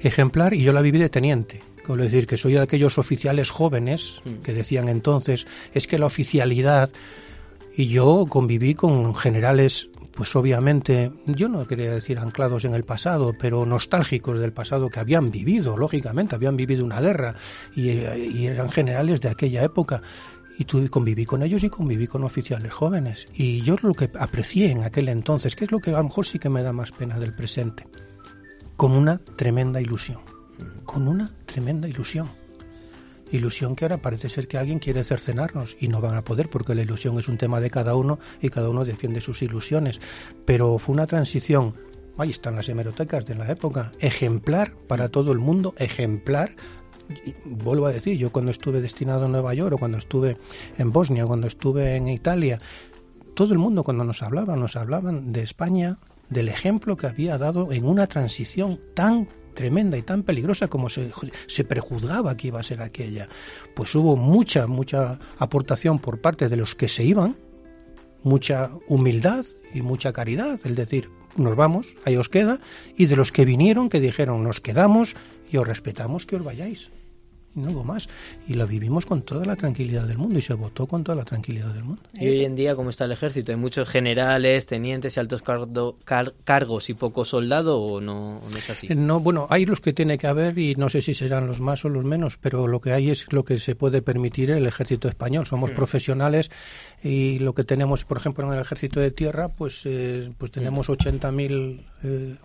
Ejemplar 0.00 0.54
y 0.54 0.62
yo 0.62 0.72
la 0.72 0.82
viví 0.82 0.98
de 0.98 1.08
teniente. 1.08 1.62
Quiero 1.84 2.02
decir 2.02 2.26
que 2.26 2.36
soy 2.36 2.54
de 2.54 2.60
aquellos 2.60 2.98
oficiales 2.98 3.50
jóvenes 3.50 4.22
que 4.42 4.52
decían 4.52 4.88
entonces, 4.88 5.46
es 5.72 5.86
que 5.86 5.98
la 5.98 6.06
oficialidad... 6.06 6.90
Y 7.78 7.88
yo 7.88 8.24
conviví 8.26 8.72
con 8.72 9.14
generales, 9.14 9.90
pues 10.12 10.34
obviamente, 10.34 11.12
yo 11.26 11.46
no 11.46 11.66
quería 11.66 11.90
decir 11.90 12.18
anclados 12.18 12.64
en 12.64 12.72
el 12.72 12.84
pasado, 12.84 13.34
pero 13.38 13.66
nostálgicos 13.66 14.38
del 14.38 14.54
pasado 14.54 14.88
que 14.88 14.98
habían 14.98 15.30
vivido, 15.30 15.76
lógicamente, 15.76 16.34
habían 16.34 16.56
vivido 16.56 16.86
una 16.86 17.02
guerra 17.02 17.36
y, 17.74 17.90
y 17.90 18.46
eran 18.46 18.70
generales 18.70 19.20
de 19.20 19.28
aquella 19.28 19.62
época. 19.62 20.00
Y 20.58 20.64
tuve, 20.64 20.88
conviví 20.88 21.26
con 21.26 21.42
ellos 21.42 21.64
y 21.64 21.68
conviví 21.68 22.06
con 22.06 22.24
oficiales 22.24 22.72
jóvenes. 22.72 23.28
Y 23.34 23.60
yo 23.60 23.76
lo 23.82 23.92
que 23.92 24.10
aprecié 24.18 24.70
en 24.70 24.82
aquel 24.82 25.10
entonces, 25.10 25.54
que 25.54 25.66
es 25.66 25.70
lo 25.70 25.78
que 25.78 25.90
a 25.90 25.98
lo 25.98 26.04
mejor 26.04 26.24
sí 26.24 26.38
que 26.38 26.48
me 26.48 26.62
da 26.62 26.72
más 26.72 26.92
pena 26.92 27.18
del 27.18 27.34
presente, 27.34 27.86
con 28.76 28.92
una 28.92 29.18
tremenda 29.18 29.80
ilusión. 29.80 30.20
Con 30.84 31.08
una 31.08 31.32
tremenda 31.46 31.88
ilusión. 31.88 32.30
Ilusión 33.32 33.74
que 33.74 33.84
ahora 33.84 34.02
parece 34.02 34.28
ser 34.28 34.46
que 34.46 34.58
alguien 34.58 34.78
quiere 34.78 35.02
cercenarnos 35.02 35.76
y 35.80 35.88
no 35.88 36.00
van 36.00 36.16
a 36.16 36.22
poder 36.22 36.48
porque 36.48 36.74
la 36.74 36.82
ilusión 36.82 37.18
es 37.18 37.28
un 37.28 37.38
tema 37.38 37.58
de 37.60 37.70
cada 37.70 37.96
uno 37.96 38.18
y 38.40 38.50
cada 38.50 38.68
uno 38.68 38.84
defiende 38.84 39.20
sus 39.20 39.42
ilusiones. 39.42 40.00
Pero 40.44 40.78
fue 40.78 40.92
una 40.94 41.06
transición, 41.06 41.74
ahí 42.18 42.30
están 42.30 42.54
las 42.54 42.68
hemerotecas 42.68 43.26
de 43.26 43.34
la 43.34 43.50
época, 43.50 43.92
ejemplar 43.98 44.74
para 44.86 45.08
todo 45.08 45.32
el 45.32 45.38
mundo, 45.38 45.74
ejemplar. 45.78 46.54
Vuelvo 47.44 47.86
a 47.86 47.92
decir, 47.92 48.16
yo 48.16 48.30
cuando 48.30 48.50
estuve 48.50 48.80
destinado 48.80 49.24
a 49.24 49.28
Nueva 49.28 49.54
York 49.54 49.74
o 49.74 49.78
cuando 49.78 49.98
estuve 49.98 50.36
en 50.78 50.92
Bosnia, 50.92 51.26
cuando 51.26 51.46
estuve 51.46 51.96
en 51.96 52.08
Italia, 52.08 52.60
todo 53.34 53.52
el 53.52 53.58
mundo 53.58 53.82
cuando 53.82 54.04
nos 54.04 54.22
hablaban, 54.22 54.60
nos 54.60 54.76
hablaban 54.76 55.32
de 55.32 55.42
España, 55.42 55.98
del 56.30 56.48
ejemplo 56.48 56.96
que 56.96 57.06
había 57.06 57.38
dado 57.38 57.72
en 57.72 57.86
una 57.86 58.06
transición 58.06 58.80
tan 58.94 59.28
tremenda 59.54 59.96
y 59.96 60.02
tan 60.02 60.22
peligrosa 60.22 60.68
como 60.68 60.88
se, 60.88 61.10
prejuzgaba 61.64 62.36
que 62.36 62.48
iba 62.48 62.60
a 62.60 62.62
ser 62.62 62.82
aquella. 62.82 63.28
Pues 63.74 63.94
hubo 63.94 64.16
mucha, 64.16 64.66
mucha 64.66 65.18
aportación 65.38 65.98
por 65.98 66.20
parte 66.20 66.48
de 66.48 66.56
los 66.56 66.74
que 66.74 66.88
se 66.88 67.02
iban, 67.02 67.36
mucha 68.22 68.70
humildad 68.86 69.44
y 69.74 69.82
mucha 69.82 70.12
caridad, 70.12 70.60
es 70.62 70.76
decir, 70.76 71.10
nos 71.36 71.56
vamos, 71.56 71.88
ahí 72.04 72.16
os 72.16 72.28
queda, 72.28 72.60
y 72.96 73.06
de 73.06 73.16
los 73.16 73.32
que 73.32 73.44
vinieron 73.44 73.88
que 73.88 74.00
dijeron, 74.00 74.42
nos 74.42 74.60
quedamos 74.60 75.16
y 75.50 75.56
os 75.56 75.66
respetamos 75.66 76.26
que 76.26 76.36
os 76.36 76.44
vayáis. 76.44 76.90
Y 77.56 77.60
no 77.60 77.70
hubo 77.70 77.82
más. 77.84 78.08
Y 78.46 78.54
lo 78.54 78.66
vivimos 78.66 79.06
con 79.06 79.22
toda 79.22 79.44
la 79.46 79.56
tranquilidad 79.56 80.06
del 80.06 80.18
mundo 80.18 80.38
y 80.38 80.42
se 80.42 80.54
votó 80.54 80.86
con 80.86 81.02
toda 81.02 81.16
la 81.16 81.24
tranquilidad 81.24 81.72
del 81.72 81.84
mundo. 81.84 82.02
Y 82.14 82.28
hoy 82.28 82.44
en 82.44 82.54
día, 82.54 82.76
¿cómo 82.76 82.90
está 82.90 83.06
el 83.06 83.12
ejército? 83.12 83.50
¿Hay 83.52 83.58
muchos 83.58 83.88
generales, 83.88 84.66
tenientes 84.66 85.16
y 85.16 85.20
altos 85.20 85.42
cargo- 85.42 85.96
car- 86.04 86.34
cargos 86.44 86.90
y 86.90 86.94
poco 86.94 87.24
soldado 87.24 87.80
o 87.80 88.00
no, 88.00 88.42
no 88.50 88.58
es 88.58 88.68
así? 88.70 88.88
No, 88.94 89.20
bueno, 89.20 89.46
hay 89.50 89.64
los 89.66 89.80
que 89.80 89.92
tiene 89.92 90.18
que 90.18 90.26
haber 90.26 90.58
y 90.58 90.74
no 90.76 90.88
sé 90.90 91.00
si 91.02 91.14
serán 91.14 91.46
los 91.46 91.60
más 91.60 91.84
o 91.84 91.88
los 91.88 92.04
menos, 92.04 92.36
pero 92.38 92.66
lo 92.68 92.80
que 92.80 92.92
hay 92.92 93.10
es 93.10 93.32
lo 93.32 93.44
que 93.44 93.58
se 93.58 93.74
puede 93.74 94.02
permitir 94.02 94.50
el 94.50 94.66
ejército 94.66 95.08
español. 95.08 95.46
Somos 95.46 95.70
profesionales 95.70 96.50
y 97.02 97.38
lo 97.38 97.54
que 97.54 97.64
tenemos, 97.64 98.04
por 98.04 98.18
ejemplo, 98.18 98.46
en 98.46 98.52
el 98.52 98.60
ejército 98.60 99.00
de 99.00 99.10
tierra, 99.10 99.48
pues, 99.48 99.82
eh, 99.86 100.30
pues 100.36 100.50
tenemos 100.50 100.88
80.000 100.88 101.80
eh. 102.04 102.36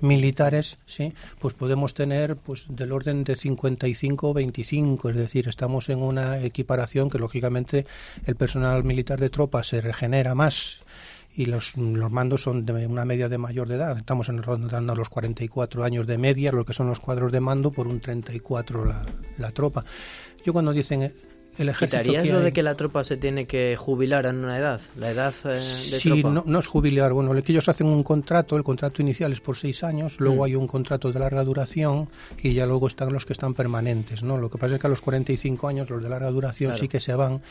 Militares, 0.00 0.78
sí, 0.86 1.14
pues 1.38 1.54
podemos 1.54 1.94
tener 1.94 2.36
pues 2.36 2.66
del 2.68 2.92
orden 2.92 3.24
de 3.24 3.36
55 3.36 4.30
o 4.30 4.34
25, 4.34 5.10
es 5.10 5.16
decir, 5.16 5.48
estamos 5.48 5.88
en 5.88 6.02
una 6.02 6.40
equiparación 6.40 7.10
que 7.10 7.18
lógicamente 7.18 7.86
el 8.26 8.36
personal 8.36 8.84
militar 8.84 9.20
de 9.20 9.30
tropa 9.30 9.64
se 9.64 9.80
regenera 9.80 10.34
más 10.34 10.82
y 11.34 11.46
los, 11.46 11.76
los 11.76 12.12
mandos 12.12 12.42
son 12.42 12.64
de 12.64 12.86
una 12.86 13.04
media 13.04 13.28
de 13.28 13.38
mayor 13.38 13.68
de 13.68 13.74
edad. 13.74 13.98
Estamos 13.98 14.28
en 14.28 14.42
rondando 14.42 14.94
los 14.94 15.08
44 15.08 15.82
años 15.82 16.06
de 16.06 16.16
media, 16.16 16.52
lo 16.52 16.64
que 16.64 16.72
son 16.72 16.86
los 16.86 17.00
cuadros 17.00 17.32
de 17.32 17.40
mando, 17.40 17.72
por 17.72 17.88
un 17.88 18.00
34 18.00 18.84
la, 18.84 19.04
la 19.36 19.50
tropa. 19.50 19.84
Yo 20.44 20.52
cuando 20.52 20.72
dicen 20.72 21.12
el 21.58 21.68
ejército 21.68 22.02
¿Quitarías 22.02 22.26
lo 22.28 22.38
hay- 22.38 22.44
de 22.44 22.52
que 22.52 22.62
la 22.62 22.74
tropa 22.74 23.04
se 23.04 23.16
tiene 23.16 23.46
que 23.46 23.76
jubilar 23.76 24.26
en 24.26 24.36
una 24.44 24.58
edad? 24.58 24.80
¿La 24.96 25.10
edad 25.10 25.34
eh, 25.44 25.48
de 25.50 25.60
Sí, 25.60 26.08
tropa? 26.10 26.30
no, 26.30 26.44
no 26.46 26.58
es 26.58 26.66
jubilar. 26.66 27.12
Bueno, 27.12 27.32
lo 27.34 27.42
que 27.42 27.52
ellos 27.52 27.68
hacen 27.68 27.86
un 27.86 28.02
contrato, 28.02 28.56
el 28.56 28.64
contrato 28.64 29.02
inicial 29.02 29.32
es 29.32 29.40
por 29.40 29.56
seis 29.56 29.84
años, 29.84 30.16
luego 30.18 30.42
Mm. 30.42 30.44
hay 30.44 30.54
un 30.56 30.66
contrato 30.66 31.12
de 31.12 31.18
larga 31.20 31.44
duración 31.44 32.08
y 32.42 32.54
ya 32.54 32.66
luego 32.66 32.86
están 32.86 33.12
los 33.12 33.24
que 33.26 33.32
están 33.32 33.54
permanentes, 33.54 34.22
¿no? 34.22 34.38
Lo 34.38 34.50
que 34.50 34.58
pasa 34.58 34.74
es 34.74 34.80
que 34.80 34.86
a 34.86 34.90
los 34.90 35.00
45 35.00 35.68
años 35.68 35.88
los 35.90 36.02
de 36.02 36.08
larga 36.08 36.30
duración 36.30 36.70
Claro. 36.70 36.80
sí 36.80 36.88
que 36.88 37.00
se 37.00 37.14
van 37.14 37.42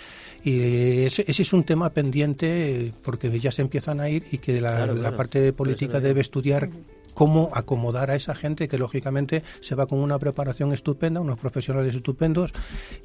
y 0.44 1.04
ese, 1.06 1.24
ese 1.28 1.42
es 1.42 1.54
un 1.54 1.64
tema 1.64 1.90
pendiente 1.92 2.88
eh, 2.88 2.94
porque 3.04 3.40
ya 3.40 3.52
se 3.52 3.62
empiezan 3.62 4.00
a 4.00 4.10
ir 4.10 4.26
y 4.32 4.38
que 4.40 4.60
la, 4.60 4.76
Claro, 4.76 4.94
la 4.96 5.00
claro. 5.02 5.18
parte 5.18 5.54
política 5.54 6.00
debe 6.00 6.22
estudiar 6.22 6.70
cómo 7.14 7.52
acomodar 7.54 8.12
a 8.12 8.16
esa 8.16 8.36
gente 8.36 8.68
que 8.68 8.78
lógicamente 8.78 9.44
se 9.60 9.76
va 9.76 9.88
con 9.88 10.00
una 10.00 10.20
preparación 10.20 10.74
estupenda, 10.74 11.22
unos 11.22 11.40
profesionales 11.40 11.96
estupendos 11.96 12.54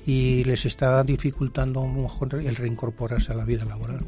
y 0.06 0.44
les 0.44 0.64
está 0.64 1.02
dificultando 1.04 1.80
a 1.80 1.86
lo 1.86 1.92
mejor 1.92 2.34
el 2.34 2.56
reincorporarse 2.56 3.32
a 3.32 3.36
la 3.36 3.44
vida 3.44 3.64
laboral. 3.64 4.06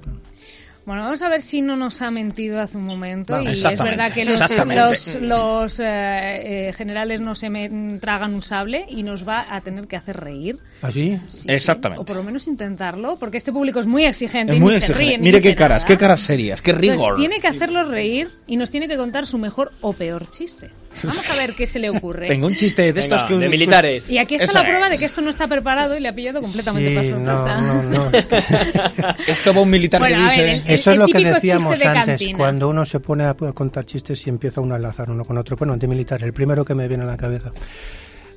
¿No? 0.86 0.90
Bueno, 0.90 1.02
vamos 1.02 1.22
a 1.22 1.28
ver 1.28 1.42
si 1.42 1.62
no 1.62 1.76
nos 1.76 2.02
ha 2.02 2.10
mentido 2.10 2.60
hace 2.60 2.76
un 2.76 2.84
momento. 2.84 3.40
Y 3.40 3.48
es 3.48 3.62
verdad 3.62 4.12
que 4.12 4.24
los, 4.24 4.40
los, 4.66 5.14
los, 5.20 5.80
eh, 5.80 6.68
eh, 6.68 6.72
generales 6.72 7.20
no 7.20 7.34
se 7.34 7.50
me, 7.50 7.98
tragan 8.00 8.34
un 8.34 8.42
sable 8.42 8.86
y 8.88 9.02
nos 9.02 9.26
va 9.26 9.46
a 9.54 9.60
tener 9.60 9.86
que 9.86 9.96
hacer 9.96 10.16
reír. 10.16 10.58
¿Así? 10.82 11.18
Sí, 11.28 11.42
sí. 11.42 11.46
Exactamente. 11.48 12.02
O 12.02 12.04
por 12.04 12.16
lo 12.16 12.22
menos 12.22 12.46
intentarlo, 12.46 13.16
porque 13.18 13.38
este 13.38 13.52
público 13.52 13.80
es 13.80 13.86
muy 13.86 14.04
exigente. 14.04 14.52
Es 14.52 14.58
y 14.58 14.60
muy 14.60 14.74
ni 14.74 14.80
se 14.80 14.92
exigente. 14.92 15.18
Mire 15.24 15.40
qué 15.40 15.54
caras, 15.54 15.82
nada. 15.82 15.86
qué 15.86 15.96
caras 15.96 16.20
serias, 16.20 16.60
qué 16.60 16.70
Entonces, 16.70 16.96
rigor. 16.96 17.16
tiene 17.16 17.40
que 17.40 17.48
hacerlos 17.48 17.88
reír 17.88 18.28
y 18.46 18.56
nos 18.56 18.70
tiene 18.70 18.88
que 18.88 18.96
contar 18.96 19.26
su 19.26 19.38
mejor 19.38 19.72
o 19.80 19.92
peor 19.92 20.28
chiste. 20.28 20.70
Vamos 21.02 21.30
a 21.30 21.36
ver 21.36 21.54
qué 21.54 21.66
se 21.66 21.78
le 21.78 21.88
ocurre. 21.90 22.28
Venga, 22.28 22.46
un 22.46 22.54
chiste 22.54 22.92
de 22.92 23.00
estos 23.00 23.22
Venga, 23.22 23.28
que... 23.28 23.38
de 23.44 23.48
militares. 23.48 24.10
Y 24.10 24.18
aquí 24.18 24.34
está 24.34 24.44
Eso 24.44 24.54
la 24.54 24.64
prueba 24.68 24.86
es. 24.86 24.92
de 24.92 24.98
que 24.98 25.04
esto 25.06 25.20
no 25.20 25.30
está 25.30 25.46
preparado 25.48 25.96
y 25.96 26.00
le 26.00 26.08
ha 26.08 26.12
pillado 26.12 26.40
completamente 26.42 26.90
Sí, 27.06 27.10
por 27.12 27.20
no, 27.20 27.36
sorpresa. 27.38 27.60
no, 27.60 27.82
no. 27.82 28.10
Esto 29.26 29.54
va 29.54 29.60
un 29.62 29.70
militar 29.70 30.00
Bueno, 30.00 30.16
que 30.16 30.22
dice... 30.30 30.42
ver, 30.42 30.54
el- 30.66 30.70
Eso 30.74 30.90
es 30.92 30.98
lo 30.98 31.06
que 31.06 31.18
decíamos 31.24 31.78
de 31.78 31.86
antes, 31.86 32.06
cantina. 32.06 32.38
cuando 32.38 32.68
uno 32.68 32.84
se 32.84 33.00
pone 33.00 33.24
a 33.24 33.30
a 33.30 33.52
contar 33.52 33.86
chistes 33.86 34.26
y 34.26 34.30
empieza 34.30 34.60
uno 34.60 34.74
a 34.74 34.76
enlazar 34.76 35.08
uno 35.10 35.24
con 35.24 35.38
otro. 35.38 35.56
Bueno, 35.56 35.76
de 35.76 35.86
militar, 35.88 36.22
el 36.22 36.32
primero 36.32 36.64
que 36.64 36.74
me 36.74 36.86
viene 36.88 37.04
a 37.04 37.06
la 37.06 37.16
cabeza. 37.16 37.52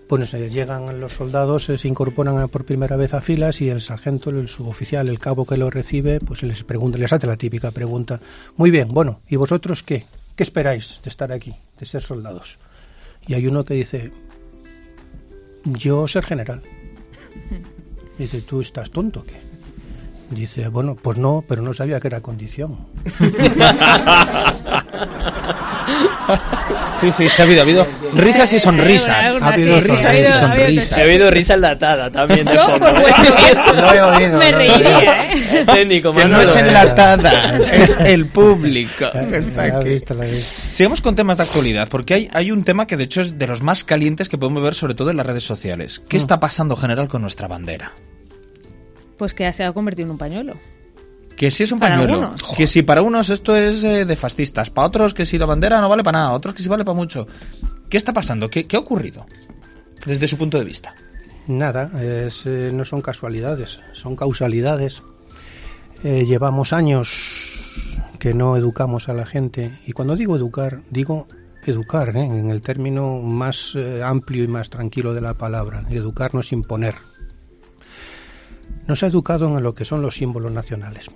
Pues 0.08 0.34
eh, 0.34 0.50
llegan 0.50 1.00
los 1.00 1.14
soldados, 1.14 1.70
eh, 1.70 1.78
se 1.78 1.88
incorporan 1.88 2.48
por 2.50 2.66
primera 2.66 2.96
vez 2.96 3.14
a 3.14 3.22
filas 3.22 3.60
y 3.62 3.70
el 3.70 3.82
sargento, 3.82 4.30
el 4.30 4.48
suboficial, 4.48 5.10
el 5.10 5.18
cabo 5.20 5.46
que 5.46 5.58
lo 5.58 5.70
recibe, 5.70 6.20
pues 6.20 6.44
les 6.44 6.64
pregunta, 6.64 6.98
les 6.98 7.12
hace 7.12 7.26
la 7.26 7.36
típica 7.38 7.72
pregunta. 7.72 8.20
Muy 8.58 8.70
bien, 8.70 8.90
bueno, 8.90 9.22
¿y 9.28 9.36
vosotros 9.38 9.82
qué? 9.82 10.06
¿Qué 10.36 10.44
esperáis 10.44 11.00
de 11.04 11.10
estar 11.10 11.32
aquí, 11.32 11.56
de 11.80 11.86
ser 11.86 12.02
soldados? 12.02 12.60
Y 13.28 13.36
hay 13.36 13.48
uno 13.48 13.64
que 13.64 13.76
dice, 13.76 14.12
yo 15.64 16.08
ser 16.08 16.24
general. 16.24 16.62
Dice, 18.18 18.42
¿tú 18.42 18.62
estás 18.62 18.92
tonto 18.92 19.22
o 19.22 19.24
qué? 19.24 19.42
Dice, 20.30 20.68
bueno, 20.68 20.96
pues 20.96 21.18
no, 21.18 21.44
pero 21.48 21.62
no 21.62 21.74
sabía 21.74 22.00
que 22.00 22.08
era 22.08 22.22
condición. 22.22 22.88
Sí, 27.02 27.12
sí, 27.12 27.28
se 27.28 27.42
ha 27.42 27.46
habido, 27.46 27.60
ha 27.62 27.64
habido 27.64 27.86
risas 28.14 28.54
y 28.54 28.60
sonrisas. 28.60 29.26
Eh, 29.34 29.38
Ha 29.42 29.48
habido 29.50 29.80
risas 29.82 30.18
y 30.18 30.24
habido- 30.26 30.30
ha 30.30 30.52
habido 30.52 30.58
sonrisas. 30.58 30.88
Se 30.96 31.02
ha 31.02 31.06
oído 31.06 31.32
risa 31.32 31.54
enlatada 31.56 32.10
también 32.12 32.46
de 32.46 32.54
Yo, 32.54 32.64
fondo. 32.66 32.94
por 32.94 33.76
Lo 33.76 33.94
he 33.94 34.02
oído, 34.02 34.40
me 34.40 34.52
reiría, 34.52 35.34
¿eh? 35.34 35.66
Técnico, 35.66 36.14
Que 36.14 36.26
no 36.26 36.40
es 36.40 36.56
enlatada, 36.56 37.58
es 37.74 37.98
el 37.98 38.28
público. 38.28 39.06
que 39.30 39.38
está 39.38 39.64
aquí. 39.64 40.00
Sigamos 40.72 41.02
con 41.02 41.16
temas 41.16 41.36
de 41.38 41.44
actualidad, 41.44 41.90
porque 41.90 42.14
hay, 42.14 42.30
hay 42.34 42.52
un 42.52 42.64
tema 42.64 42.88
que 42.88 42.96
de 42.96 43.04
hecho 43.04 43.22
es 43.22 43.38
de 43.38 43.48
los 43.48 43.62
más 43.62 43.84
calientes 43.84 44.30
que 44.30 44.38
podemos 44.38 44.64
ver 44.64 44.74
sobre 44.76 44.94
todo 44.96 45.10
en 45.12 45.18
las 45.18 45.26
redes 45.26 45.44
sociales. 45.44 46.02
¿Qué 46.08 46.16
está 46.16 46.40
pasando 46.40 46.78
general 46.78 47.10
con 47.10 47.22
nuestra 47.22 47.50
bandera? 47.50 47.92
Pues 49.18 49.34
que 49.34 49.52
se 49.52 49.64
ha 49.66 49.74
convertido 49.74 50.06
en 50.06 50.12
un 50.12 50.18
pañuelo. 50.18 50.54
Que 51.36 51.50
si 51.52 51.64
es 51.64 51.72
un 51.72 51.80
Para 51.80 51.96
pañuelo, 51.96 52.14
algunos. 52.16 52.44
que 52.56 52.68
si 52.68 52.84
para 52.84 53.02
unos 53.02 53.30
esto 53.30 53.56
es 53.56 53.84
eh, 53.84 54.06
de 54.06 54.16
fascistas, 54.16 54.70
para 54.70 54.88
otros 54.88 55.14
que 55.14 55.26
si 55.26 55.38
la 55.38 55.46
bandera 55.46 55.82
no 55.82 55.90
vale 55.90 56.04
para 56.04 56.20
nada, 56.20 56.32
otros 56.32 56.54
que 56.54 56.62
si 56.62 56.70
vale 56.70 56.86
para 56.86 56.96
mucho. 56.96 57.28
¿Qué 57.90 57.98
está 57.98 58.14
pasando? 58.14 58.50
¿Qué, 58.50 58.66
qué 58.68 58.76
ha 58.76 58.80
ocurrido? 58.80 59.26
Desde 60.06 60.28
su 60.28 60.38
punto 60.38 60.58
de 60.60 60.66
vista. 60.66 60.96
Nada, 61.48 61.92
es, 62.02 62.46
eh, 62.46 62.72
no 62.74 62.86
son 62.86 63.02
casualidades, 63.02 63.80
son 63.92 64.16
causalidades. 64.16 65.04
Eh, 66.04 66.26
llevamos 66.26 66.74
años 66.74 67.54
que 68.20 68.34
no 68.34 68.56
educamos 68.56 69.10
a 69.10 69.14
la 69.14 69.26
gente 69.26 69.80
y 69.86 69.92
cuando 69.92 70.16
digo 70.16 70.36
educar, 70.36 70.82
digo 70.90 71.28
educar 71.66 72.16
¿eh? 72.16 72.24
en 72.24 72.50
el 72.50 72.62
término 72.62 73.20
más 73.20 73.74
eh, 73.76 74.02
amplio 74.04 74.44
y 74.44 74.48
más 74.48 74.70
tranquilo 74.70 75.14
de 75.14 75.22
la 75.22 75.34
palabra. 75.34 75.84
Educar 75.90 76.34
no 76.34 76.42
es 76.42 76.52
imponer. 76.52 76.96
Nos 78.88 79.04
ha 79.04 79.08
educado 79.08 79.56
en 79.58 79.64
lo 79.64 79.74
que 79.74 79.86
son 79.86 80.02
los 80.02 80.16
símbolos 80.16 80.52
nacionales. 80.52 81.10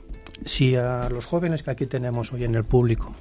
Si 0.46 0.76
a 0.76 1.10
los 1.10 1.26
jóvenes 1.26 1.64
que 1.64 1.72
aquí 1.72 1.86
tenemos 1.86 2.32
hoy 2.32 2.44
en 2.44 2.54
el 2.56 2.64
público 2.64 3.14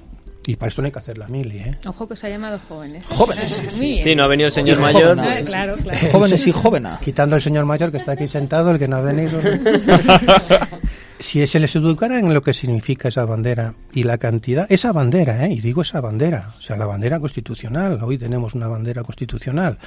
Y 0.45 0.55
para 0.55 0.69
esto 0.69 0.81
no 0.81 0.85
hay 0.85 0.91
que 0.93 0.99
hacer 0.99 1.17
la 1.17 1.27
mili, 1.27 1.57
¿eh? 1.57 1.77
Ojo 1.85 2.07
que 2.07 2.13
os 2.13 2.23
ha 2.23 2.29
llamado 2.29 2.57
jóvenes. 2.69 3.03
Jóvenes. 3.07 3.63
Sí, 4.03 4.15
no 4.15 4.23
ha 4.23 4.27
venido 4.27 4.47
el 4.47 4.53
señor 4.53 4.77
Oye, 4.77 4.93
mayor. 4.93 5.17
joven, 5.17 5.29
Ah, 5.29 5.41
claro, 5.45 5.75
claro. 5.77 6.07
Jóvenes 6.11 6.47
y 6.47 6.51
jóvenes. 6.53 6.99
Quitando 7.03 7.35
al 7.35 7.41
señor 7.41 7.65
mayor 7.65 7.91
que 7.91 7.97
está 7.97 8.13
aquí 8.13 8.27
sentado, 8.27 8.71
el 8.71 8.79
que 8.79 8.87
no 8.87 8.95
ha 8.97 9.01
venido. 9.01 9.41
si 11.19 11.45
se 11.47 11.59
les 11.59 11.75
educara 11.75 12.19
en 12.19 12.33
lo 12.33 12.41
que 12.41 12.53
significa 12.53 13.09
esa 13.09 13.25
bandera 13.25 13.73
y 13.93 14.03
la 14.03 14.17
cantidad, 14.17 14.67
esa 14.69 14.91
bandera, 14.93 15.45
¿eh? 15.47 15.51
y 15.51 15.59
digo 15.59 15.81
esa 15.81 15.99
bandera, 15.99 16.51
o 16.57 16.61
sea, 16.61 16.77
la 16.77 16.85
bandera 16.85 17.19
constitucional, 17.19 17.99
hoy 18.03 18.17
tenemos 18.17 18.53
una 18.53 18.67
bandera 18.67 19.03
constitucional, 19.03 19.79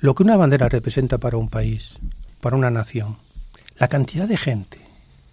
lo 0.00 0.14
que 0.14 0.22
una 0.22 0.36
bandera 0.36 0.68
representa 0.68 1.18
para 1.18 1.36
un 1.38 1.48
país, 1.48 1.94
para 2.40 2.56
una 2.56 2.70
nación, 2.70 3.16
la 3.78 3.88
cantidad 3.88 4.28
de 4.28 4.36
gente 4.36 4.78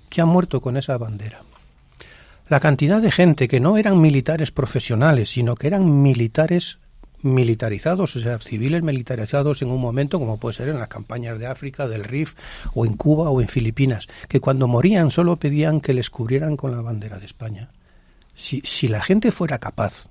que 0.10 0.22
ha 0.22 0.26
muerto 0.26 0.62
con 0.62 0.78
esa 0.78 0.98
bandera, 0.98 1.44
la 2.48 2.60
cantidad 2.60 3.02
de 3.02 3.12
gente 3.12 3.48
que 3.48 3.60
no 3.60 3.78
eran 3.78 4.02
militares 4.02 4.52
profesionales, 4.52 5.30
sino 5.30 5.56
que 5.56 5.68
eran 5.68 6.02
militares 6.02 6.80
militarizados, 7.22 8.16
o 8.16 8.20
sea, 8.20 8.40
civiles 8.40 8.82
militarizados 8.82 9.62
en 9.62 9.70
un 9.70 9.82
momento 9.82 10.20
como 10.20 10.40
puede 10.40 10.56
ser 10.56 10.70
en 10.70 10.80
las 10.80 10.88
campañas 10.88 11.38
de 11.38 11.48
África, 11.48 11.88
del 11.88 12.04
RIF, 12.04 12.36
o 12.74 12.86
en 12.86 12.96
Cuba 12.96 13.30
o 13.30 13.42
en 13.42 13.50
Filipinas, 13.50 14.08
que 14.28 14.40
cuando 14.40 14.68
morían 14.68 15.12
solo 15.12 15.36
pedían 15.36 15.82
que 15.82 15.94
les 15.94 16.10
cubrieran 16.10 16.56
con 16.56 16.72
la 16.72 16.82
bandera 16.82 17.20
de 17.20 17.26
España. 17.26 17.70
Si, 18.36 18.62
si 18.64 18.88
la 18.88 19.02
gente 19.02 19.32
fuera 19.32 19.60
capaz 19.60 20.08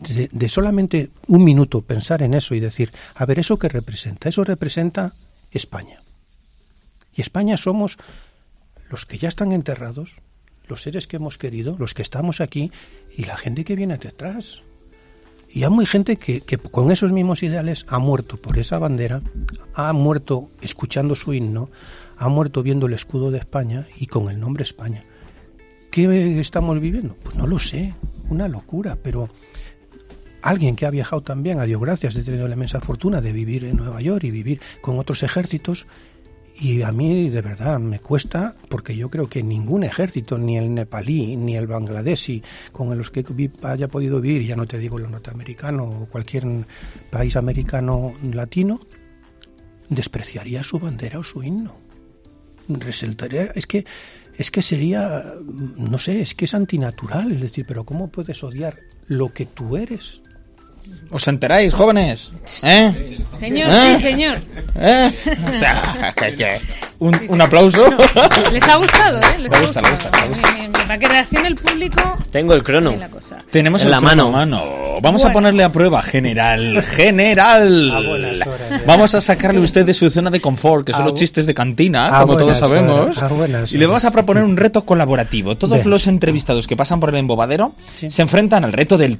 de, 0.00 0.28
de 0.32 0.48
solamente 0.48 1.10
un 1.28 1.44
minuto 1.44 1.82
pensar 1.82 2.22
en 2.22 2.34
eso 2.34 2.54
y 2.54 2.60
decir, 2.60 2.92
a 3.14 3.24
ver, 3.24 3.38
¿eso 3.38 3.58
qué 3.58 3.68
representa? 3.68 4.28
Eso 4.28 4.42
representa 4.42 5.14
España. 5.52 6.02
Y 7.14 7.20
España 7.20 7.56
somos 7.56 7.98
los 8.88 9.06
que 9.06 9.18
ya 9.18 9.28
están 9.28 9.52
enterrados, 9.52 10.16
los 10.68 10.82
seres 10.82 11.06
que 11.06 11.16
hemos 11.16 11.38
querido, 11.38 11.76
los 11.78 11.94
que 11.94 12.02
estamos 12.02 12.40
aquí 12.40 12.70
y 13.16 13.24
la 13.24 13.36
gente 13.36 13.64
que 13.64 13.76
viene 13.76 13.96
detrás. 13.98 14.62
Y 15.50 15.64
hay 15.64 15.70
muy 15.70 15.84
gente 15.84 16.16
que, 16.16 16.40
que 16.40 16.56
con 16.56 16.90
esos 16.90 17.12
mismos 17.12 17.42
ideales 17.42 17.84
ha 17.88 17.98
muerto 17.98 18.36
por 18.38 18.58
esa 18.58 18.78
bandera, 18.78 19.20
ha 19.74 19.92
muerto 19.92 20.50
escuchando 20.62 21.14
su 21.14 21.34
himno, 21.34 21.70
ha 22.16 22.28
muerto 22.28 22.62
viendo 22.62 22.86
el 22.86 22.94
escudo 22.94 23.30
de 23.30 23.38
España 23.38 23.86
y 23.98 24.06
con 24.06 24.30
el 24.30 24.40
nombre 24.40 24.62
España. 24.62 25.04
¿Qué 25.90 26.40
estamos 26.40 26.80
viviendo? 26.80 27.16
Pues 27.22 27.36
no 27.36 27.46
lo 27.46 27.58
sé, 27.58 27.94
una 28.30 28.48
locura, 28.48 28.96
pero 29.02 29.28
alguien 30.40 30.74
que 30.74 30.86
ha 30.86 30.90
viajado 30.90 31.22
también, 31.22 31.60
a 31.60 31.64
Dios 31.64 31.80
gracias, 31.80 32.16
he 32.16 32.22
tenido 32.22 32.48
la 32.48 32.54
inmensa 32.54 32.80
fortuna 32.80 33.20
de 33.20 33.32
vivir 33.32 33.64
en 33.64 33.76
Nueva 33.76 34.00
York 34.00 34.24
y 34.24 34.30
vivir 34.30 34.60
con 34.80 34.98
otros 34.98 35.22
ejércitos, 35.22 35.86
y 36.60 36.82
a 36.82 36.92
mí 36.92 37.30
de 37.30 37.40
verdad 37.40 37.78
me 37.78 37.98
cuesta 37.98 38.54
porque 38.68 38.96
yo 38.96 39.10
creo 39.10 39.28
que 39.28 39.42
ningún 39.42 39.84
ejército, 39.84 40.38
ni 40.38 40.58
el 40.58 40.74
nepalí, 40.74 41.36
ni 41.36 41.56
el 41.56 41.66
bangladesi, 41.66 42.42
con 42.72 42.96
los 42.96 43.10
que 43.10 43.24
haya 43.62 43.88
podido 43.88 44.20
vivir, 44.20 44.46
ya 44.46 44.56
no 44.56 44.66
te 44.66 44.78
digo 44.78 44.98
los 44.98 45.10
norteamericanos 45.10 46.02
o 46.02 46.06
cualquier 46.06 46.44
país 47.10 47.36
americano 47.36 48.14
latino, 48.22 48.80
despreciaría 49.88 50.62
su 50.62 50.78
bandera 50.78 51.18
o 51.18 51.24
su 51.24 51.42
himno. 51.42 51.76
Resaltaría, 52.68 53.44
es 53.54 53.66
que 53.66 53.84
es 54.36 54.50
que 54.50 54.62
sería, 54.62 55.24
no 55.76 55.98
sé, 55.98 56.22
es 56.22 56.34
que 56.34 56.46
es 56.46 56.54
antinatural, 56.54 57.32
es 57.32 57.40
decir, 57.40 57.66
pero 57.66 57.84
¿cómo 57.84 58.08
puedes 58.08 58.42
odiar 58.42 58.78
lo 59.06 59.32
que 59.32 59.44
tú 59.44 59.76
eres? 59.76 60.22
¿Os 61.10 61.28
enteráis, 61.28 61.74
jóvenes? 61.74 62.32
¿Eh? 62.62 63.18
Señor, 63.38 63.68
¿Eh? 63.70 63.94
sí, 63.96 64.02
señor. 64.02 64.38
¿Eh? 64.76 65.12
O 65.54 65.58
sea, 65.58 66.12
que- 66.16 66.34
que- 66.34 66.60
un, 67.00 67.20
un 67.28 67.40
aplauso. 67.40 67.84
Les 68.52 68.62
ha 68.68 68.76
gustado, 68.76 69.18
¿eh? 69.18 69.24
Les 69.40 69.50
Le 69.50 69.56
ha 69.58 69.60
gusta, 69.60 69.82
le 69.82 69.90
gustado. 69.90 70.10
gusta, 70.10 70.10
le 70.22 70.28
gusta. 70.28 70.42
Bien, 70.48 70.54
bien, 70.54 70.72
bien. 70.72 70.86
Para 70.86 70.98
que 70.98 71.08
reaccione 71.08 71.48
el 71.48 71.56
público 71.56 72.18
Tengo 72.30 72.54
el 72.54 72.62
crono. 72.62 72.90
de 72.92 72.96
la 72.98 73.08
cosa. 73.08 73.38
Tenemos 73.50 73.80
En 73.82 73.86
el 73.88 73.90
la 73.92 73.98
crono 73.98 74.30
mano. 74.30 74.64
Vamos 75.02 75.24
a 75.24 75.32
ponerle 75.32 75.64
a 75.64 75.72
prueba, 75.72 76.00
general. 76.02 76.80
General. 76.82 77.90
A 77.90 78.00
buenas 78.08 78.46
horas, 78.46 78.60
ya. 78.70 78.82
Vamos 78.86 79.14
a 79.14 79.20
sacarle 79.20 79.58
a 79.60 79.62
usted 79.62 79.84
de 79.86 79.94
su 79.94 80.10
zona 80.10 80.30
de 80.30 80.40
confort, 80.40 80.86
que 80.86 80.92
son 80.92 81.02
A 81.02 81.06
los 81.06 81.14
chistes 81.14 81.46
de 81.46 81.54
cantina, 81.54 82.06
a 82.18 82.20
como 82.22 82.36
todos 82.36 82.58
sabemos. 82.58 83.20
a 83.22 83.28
buenas 83.28 83.72
Y 83.72 83.78
le 83.78 83.86
vamos 83.86 84.04
a 84.04 84.10
proponer 84.10 84.44
un 84.44 84.56
reto 84.56 84.84
colaborativo. 84.84 85.56
Todos 85.56 85.78
Bien. 85.78 85.90
los 85.90 86.06
entrevistados 86.06 86.66
que 86.66 86.76
pasan 86.76 87.00
por 87.00 87.08
el 87.10 87.16
embobadero 87.16 87.72
Sí. 87.98 88.10
se 88.10 88.22
enfrentan 88.22 88.64
al 88.64 88.72
reto 88.72 88.96
del 88.98 89.18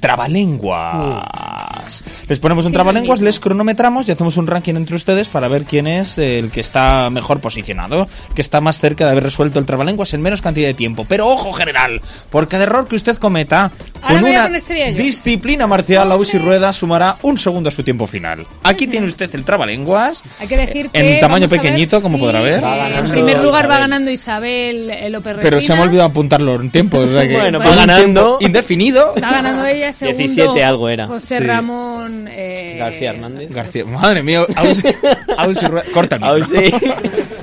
trabalenguas. 1.53 2.03
Les 2.27 2.39
ponemos 2.39 2.65
un 2.65 2.73
trabalenguas, 2.73 3.21
les 3.21 3.39
cronometramos 3.39 4.07
y 4.07 4.11
hacemos 4.11 4.37
un 4.37 4.47
ranking 4.47 4.75
entre 4.75 4.95
ustedes 4.95 5.27
para 5.27 5.47
ver 5.47 5.63
quién 5.63 5.87
es 5.87 6.17
el 6.17 6.51
que 6.51 6.61
está 6.61 7.09
mejor 7.09 7.39
posicionado, 7.39 8.07
que 8.35 8.41
está 8.41 8.61
más 8.61 8.79
cerca 8.79 9.05
de 9.05 9.11
haber 9.11 9.23
resuelto 9.23 9.59
el 9.59 9.65
trabalenguas 9.65 10.13
en 10.13 10.21
menos 10.21 10.41
cantidad 10.41 10.67
de 10.67 10.73
tiempo. 10.73 11.05
Pero 11.07 11.27
ojo, 11.27 11.53
general, 11.53 12.01
por 12.29 12.47
cada 12.47 12.63
error 12.63 12.87
que 12.87 12.95
usted 12.95 13.17
cometa 13.17 13.71
Ahora 14.01 14.21
con 14.21 14.29
una 14.29 14.49
disciplina 14.95 15.67
marcial, 15.67 16.09
la 16.09 16.15
UCI 16.15 16.37
Rueda 16.37 16.73
sumará 16.73 17.17
un 17.21 17.37
segundo 17.37 17.69
a 17.69 17.71
su 17.71 17.83
tiempo 17.83 18.07
final. 18.07 18.45
Aquí 18.63 18.87
tiene 18.87 19.07
usted 19.07 19.33
el 19.33 19.45
trabalenguas. 19.45 20.23
Hay 20.39 20.47
que 20.47 20.57
decir 20.57 20.89
que 20.89 20.99
En 20.99 21.19
tamaño 21.19 21.47
pequeñito, 21.47 22.01
como 22.01 22.17
si, 22.17 22.21
podrá 22.21 22.41
ver. 22.41 22.63
Va 22.63 22.75
eh, 22.75 22.79
en 22.79 22.93
ganando 22.93 23.11
primer 23.11 23.39
lugar 23.39 23.63
va 23.63 23.75
Isabel. 23.75 23.79
ganando 23.79 24.11
Isabel 24.11 24.89
el 24.89 25.15
Oper 25.15 25.39
Pero 25.41 25.61
se 25.61 25.73
me 25.73 25.79
ha 25.79 25.83
olvidado 25.83 26.09
apuntarlo 26.09 26.55
en 26.55 26.69
tiempo. 26.69 26.99
O 26.99 27.07
sea 27.07 27.27
que 27.27 27.37
Bueno, 27.37 27.59
va 27.59 27.65
en 27.65 27.71
un 27.71 27.77
ganando. 27.77 28.37
Indefinido. 28.41 29.13
Va 29.15 29.31
ganando 29.31 29.65
ella 29.65 29.93
segundo. 29.93 30.17
17 30.17 30.63
algo 30.63 30.89
era. 30.89 31.07
José 31.07 31.39
Sí. 31.43 31.47
Ramón 31.47 32.27
eh, 32.31 32.75
García 32.79 33.09
Hernández. 33.11 33.49
García, 33.51 33.85
madre 33.85 34.23
mía, 34.23 34.45
Ausi, 34.55 34.83
Ausi 35.37 35.65
el. 35.93 36.27
Ausi. 36.27 36.55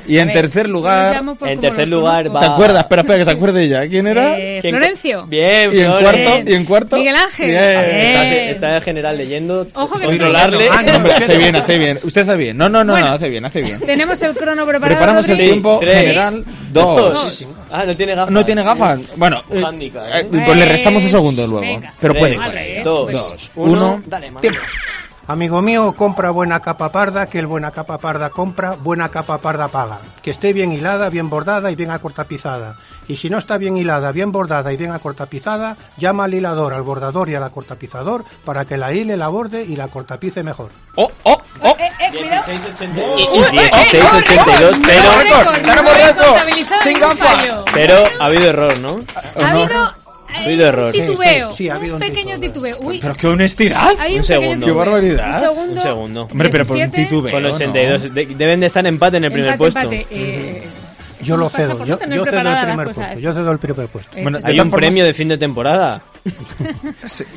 Y 0.06 0.18
en 0.18 0.26
ver, 0.28 0.36
tercer 0.42 0.68
lugar, 0.68 1.22
en 1.42 1.60
tercer 1.60 1.86
lugar 1.86 2.24
conozco. 2.26 2.40
¿te 2.40 2.46
va- 2.48 2.52
acuerdas? 2.54 2.82
Espera, 2.82 3.02
espera, 3.02 3.18
que 3.18 3.24
se 3.24 3.30
acuerde 3.30 3.62
ella. 3.64 3.86
¿Quién 3.88 4.06
era? 4.08 4.36
Eh, 4.38 4.58
¿Quién- 4.60 4.74
Florencio. 4.74 5.26
Bien, 5.26 5.70
y 5.72 5.78
en 5.78 5.84
Flores. 5.84 6.02
cuarto, 6.28 6.50
y 6.50 6.54
en 6.54 6.64
cuarto. 6.64 6.96
Miguel 6.96 7.16
Ángel. 7.16 7.46
Bien. 7.46 7.60
Está, 7.62 8.22
Bien. 8.22 8.48
está 8.48 8.76
el 8.76 8.82
general 8.82 9.16
leyendo. 9.16 9.66
Ojo 9.74 9.98
que 9.98 10.06
controlarle. 10.06 10.66
no 10.66 10.72
Ah, 10.72 10.82
no, 10.82 10.96
hombre, 10.96 11.12
hace 11.12 11.36
bien, 11.36 11.56
hace 11.56 11.78
bien. 11.78 11.98
Usted 12.02 12.22
hace 12.28 12.36
bien. 12.36 12.56
No, 12.56 12.68
no, 12.68 12.82
no, 12.82 12.92
Bueno. 12.94 13.06
no, 13.08 13.12
hace 13.12 13.28
bien, 13.28 13.44
hace 13.44 13.62
bien. 13.62 13.78
Tenemos 13.80 14.20
el 14.22 14.34
crono 14.34 14.66
preparado. 14.66 14.96
Preparamos 14.96 15.28
el 15.28 15.34
Rodri. 15.36 15.46
tiempo 15.50 15.78
Tres. 15.80 15.94
general. 15.94 16.44
Dos. 16.72 17.54
Ah, 17.70 17.84
no 17.86 17.96
tiene 17.96 18.14
gafas. 18.14 18.30
¿No 18.32 18.44
tiene 18.44 18.62
gafas? 18.62 19.00
Bueno, 19.16 19.42
eh, 19.50 19.62
handicap, 19.64 20.04
eh, 20.12 20.42
pues 20.44 20.58
le 20.58 20.64
restamos 20.66 21.02
un 21.04 21.10
segundo 21.10 21.46
luego. 21.46 21.60
Venga. 21.60 21.92
Pero 22.00 22.14
puede 22.14 22.38
Tres, 22.38 22.84
dos, 22.84 23.12
Dos, 23.12 23.50
uno, 23.54 23.72
uno. 23.72 24.02
dale, 24.06 24.30
mano. 24.30 24.48
Amigo 25.26 25.62
mío, 25.62 25.92
compra 25.96 26.30
buena 26.30 26.58
capa 26.58 26.90
parda, 26.90 27.26
que 27.26 27.38
el 27.38 27.46
buena 27.46 27.70
capa 27.70 27.98
parda 27.98 28.30
compra, 28.30 28.72
buena 28.74 29.10
capa 29.10 29.38
parda 29.38 29.68
paga. 29.68 30.00
Que 30.22 30.32
esté 30.32 30.52
bien 30.52 30.72
hilada, 30.72 31.08
bien 31.08 31.30
bordada 31.30 31.70
y 31.70 31.76
bien 31.76 31.92
acortapizada. 31.92 32.74
Y 33.10 33.16
si 33.16 33.28
no 33.28 33.38
está 33.38 33.58
bien 33.58 33.76
hilada, 33.76 34.12
bien 34.12 34.30
bordada 34.30 34.72
y 34.72 34.76
bien 34.76 34.92
acortapizada, 34.92 35.76
llama 35.96 36.24
al 36.24 36.34
hilador, 36.34 36.72
al 36.74 36.82
bordador 36.82 37.28
y 37.28 37.34
al 37.34 37.42
acortapizador 37.42 38.24
para 38.44 38.64
que 38.66 38.76
la 38.76 38.92
hile, 38.92 39.16
la 39.16 39.26
borde 39.26 39.64
y 39.64 39.74
la 39.74 39.88
cortapice 39.88 40.44
mejor. 40.44 40.70
Oh, 40.94 41.10
oh, 41.24 41.42
oh. 41.62 41.76
Eh, 41.78 41.90
eh, 41.98 42.10
cuidado. 42.16 42.46
1682. 42.46 43.32
Uy, 43.32 43.58
eh, 43.58 43.70
eh, 43.72 43.98
1682, 44.00 44.76
eh, 44.76 44.80
pero, 44.86 45.02
no 45.02 45.18
récord, 45.18 45.38
récord, 45.40 45.62
tenemos 45.62 45.92
no 45.92 46.06
récord, 46.06 46.78
sin 46.84 47.00
gafas. 47.00 47.62
pero 47.74 47.94
ha 48.20 48.24
habido 48.26 48.44
error, 48.48 48.78
¿no? 48.78 49.00
Ha 49.36 49.50
habido, 49.50 49.64
eh, 49.66 49.92
Ha 50.32 50.44
habido 50.44 50.66
error. 50.68 50.92
titubeo. 50.92 51.50
Sí, 51.50 51.56
sí, 51.56 51.64
sí, 51.64 51.68
ha 51.68 51.74
habido 51.74 51.96
un 51.96 52.02
un 52.02 52.08
pequeño 52.08 52.38
titubeo. 52.38 52.74
titubeo. 52.76 52.88
Uy, 52.90 53.00
Pero 53.00 53.14
qué 53.16 53.26
honestidad. 53.26 53.90
un, 54.08 54.18
Un 54.18 54.24
segundo. 54.24 54.66
Qué 54.66 54.72
barbaridad. 54.72 55.34
Un 55.34 55.40
segundo. 55.40 55.72
Un 55.74 55.80
segundo. 55.80 56.22
Hombre, 56.30 56.48
pero 56.50 56.64
por 56.64 56.76
un 56.76 56.82
17. 56.82 57.08
titubeo. 57.08 57.32
Con 57.32 57.42
¿no? 57.42 57.52
82. 57.54 58.14
de- 58.14 58.26
deben 58.26 58.60
de 58.60 58.66
estar 58.66 58.86
en 58.86 58.94
empate 58.94 59.16
en 59.16 59.24
el 59.24 59.32
primer 59.32 59.54
Empate, 59.54 59.58
puesto. 59.58 59.80
empate. 59.80 60.06
Eh, 60.10 60.68
Yo 61.22 61.36
lo 61.36 61.50
cedo, 61.50 61.84
yo, 61.84 61.96
cedo 61.96 62.16
el 62.18 62.66
primer 62.66 62.92
puesto, 62.92 63.18
yo 63.18 63.32
cedo 63.32 63.52
el 63.52 63.58
primer 63.58 63.88
puesto. 63.88 64.16
Bueno, 64.22 64.38
Hay 64.44 64.58
un 64.60 64.70
premio 64.70 65.04
de 65.04 65.14
fin 65.14 65.28
de 65.28 65.38
temporada. 65.38 66.02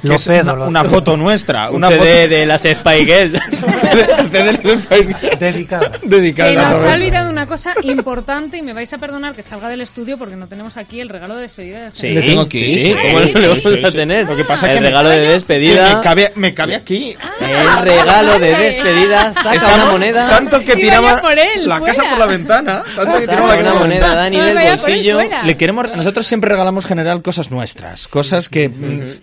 Lo 0.03 0.15
es 0.15 0.23
cedo, 0.23 0.53
una, 0.67 0.83
lo 0.83 0.89
foto 0.89 1.15
nuestra. 1.17 1.69
Un 1.69 1.77
una 1.77 1.89
CD 1.89 2.27
de 2.27 2.45
las 2.45 2.61
Spy 2.63 3.05
Girls. 3.05 3.39
foto 3.49 5.35
Dedicada. 5.39 5.91
dedicada 6.03 6.49
Se 6.51 6.69
nos 6.75 6.83
ha 6.85 6.93
olvidado 6.93 7.29
una 7.29 7.45
cosa 7.45 7.73
importante 7.83 8.57
y 8.57 8.61
me 8.61 8.73
vais 8.73 8.91
a 8.93 8.97
perdonar 8.97 9.33
que 9.35 9.43
salga 9.43 9.69
del 9.69 9.81
estudio 9.81 10.17
porque 10.17 10.35
no 10.35 10.47
tenemos 10.47 10.77
aquí 10.77 10.99
el 10.99 11.09
regalo 11.09 11.35
de 11.35 11.41
despedida 11.43 11.85
de 11.85 11.91
Sí, 11.93 12.11
Le 12.11 12.21
tengo 12.21 12.41
aquí, 12.41 12.63
sí, 12.65 12.79
sí. 12.79 12.93
¿Cómo 12.93 13.19
no 13.19 13.25
Sí, 13.25 13.33
le 13.33 13.47
vamos 13.47 13.63
sí, 13.63 13.85
a 13.85 13.91
tener? 13.91 14.25
Lo 14.27 14.35
que 14.35 14.43
pasa 14.43 14.67
es 14.69 14.75
el 14.77 14.81
me- 14.83 14.87
regalo 14.89 15.09
de 15.09 15.19
despedida. 15.19 15.95
Me 15.97 16.01
cabe, 16.03 16.31
me 16.35 16.53
cabe 16.53 16.75
aquí. 16.75 17.15
El 17.41 17.81
regalo 17.83 18.39
de 18.39 18.55
despedida. 18.55 19.33
Saca 19.33 19.55
Estamos- 19.55 19.75
una 19.75 19.91
moneda. 19.91 20.29
Tanto 20.29 20.59
que 20.63 20.75
tiraba 20.75 21.15
ya 21.15 21.21
por 21.21 21.37
él, 21.39 21.67
la 21.67 21.77
fuera. 21.79 21.93
casa 21.93 22.09
por 22.09 22.19
la 22.19 22.25
ventana. 22.25 22.83
Tanto 22.95 23.17
que 23.19 23.27
tiraba 23.27 23.47
la 23.47 23.53
una 23.53 23.55
casa 23.57 23.71
por 23.71 23.73
la 23.73 23.79
moneda, 23.79 24.07
ventana. 24.07 24.15
Dani, 24.23 24.39
del 24.39 24.69
bolsillo. 24.69 25.19
Le 25.45 25.57
queremos, 25.57 25.87
nosotros 25.95 26.27
siempre 26.27 26.49
regalamos 26.49 26.85
general 26.85 27.21
cosas 27.21 27.51
nuestras, 27.51 28.07
cosas 28.07 28.49
que 28.49 28.69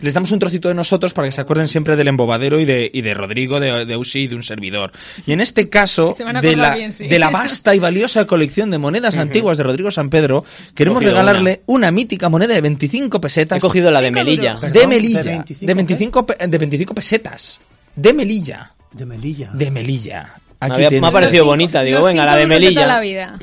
les 0.01 0.15
damos 0.15 0.31
un 0.33 0.39
trocito 0.39 0.69
de 0.69 0.75
nosotros 0.75 1.13
para 1.13 1.29
que 1.29 1.33
se 1.33 1.41
acuerden 1.41 1.69
siempre 1.69 1.97
del 1.97 2.09
embobadero 2.09 2.59
y 2.61 2.65
de, 2.65 2.91
y 2.93 3.03
de 3.03 3.15
Rodrigo, 3.15 3.61
de, 3.61 3.85
de 3.87 3.97
Usi 3.97 4.21
y 4.21 4.27
de 4.29 4.37
un 4.37 4.43
servidor. 4.43 4.93
Y 5.27 5.33
en 5.33 5.41
este 5.41 5.69
caso, 5.69 6.15
de 6.43 6.57
la, 6.57 6.75
bien, 6.77 6.93
sí. 6.93 7.09
de 7.09 7.19
la 7.19 7.31
vasta 7.31 7.75
y 7.75 7.79
valiosa 7.79 8.27
colección 8.27 8.71
de 8.71 8.79
monedas 8.79 9.17
antiguas 9.17 9.59
de 9.59 9.65
Rodrigo 9.65 9.91
San 9.91 10.11
Pedro, 10.11 10.45
queremos 10.75 11.03
regalarle 11.03 11.63
una. 11.67 11.91
mítica 11.91 12.29
moneda 12.29 12.55
de 12.55 12.61
25 12.61 13.21
pesetas. 13.21 13.59
He 13.59 13.61
cogido 13.61 13.91
la 13.91 14.01
de 14.01 14.11
Melilla. 14.11 14.55
de 14.55 14.87
Melilla. 14.87 15.23
¿de 15.23 15.31
25 15.31 15.67
De 15.67 15.75
25, 15.75 16.27
pe- 16.27 16.47
de 16.47 16.59
25 16.59 16.95
pesetas. 16.95 17.61
De 17.97 18.13
Melilla. 18.13 18.73
De 18.93 19.05
Melilla. 19.07 19.51
De 19.53 19.71
Melilla. 19.71 20.35
Me, 20.61 20.67
Aquí 20.67 20.85
había- 20.85 21.01
me 21.01 21.07
ha 21.09 21.11
parecido 21.11 21.45
bonita. 21.45 21.83
Digo, 21.83 22.03
venga, 22.03 22.25
la 22.25 22.37
de 22.37 22.43
toda 22.45 22.55
la 22.87 23.01
Melilla. 23.01 23.01
vida. 23.01 23.39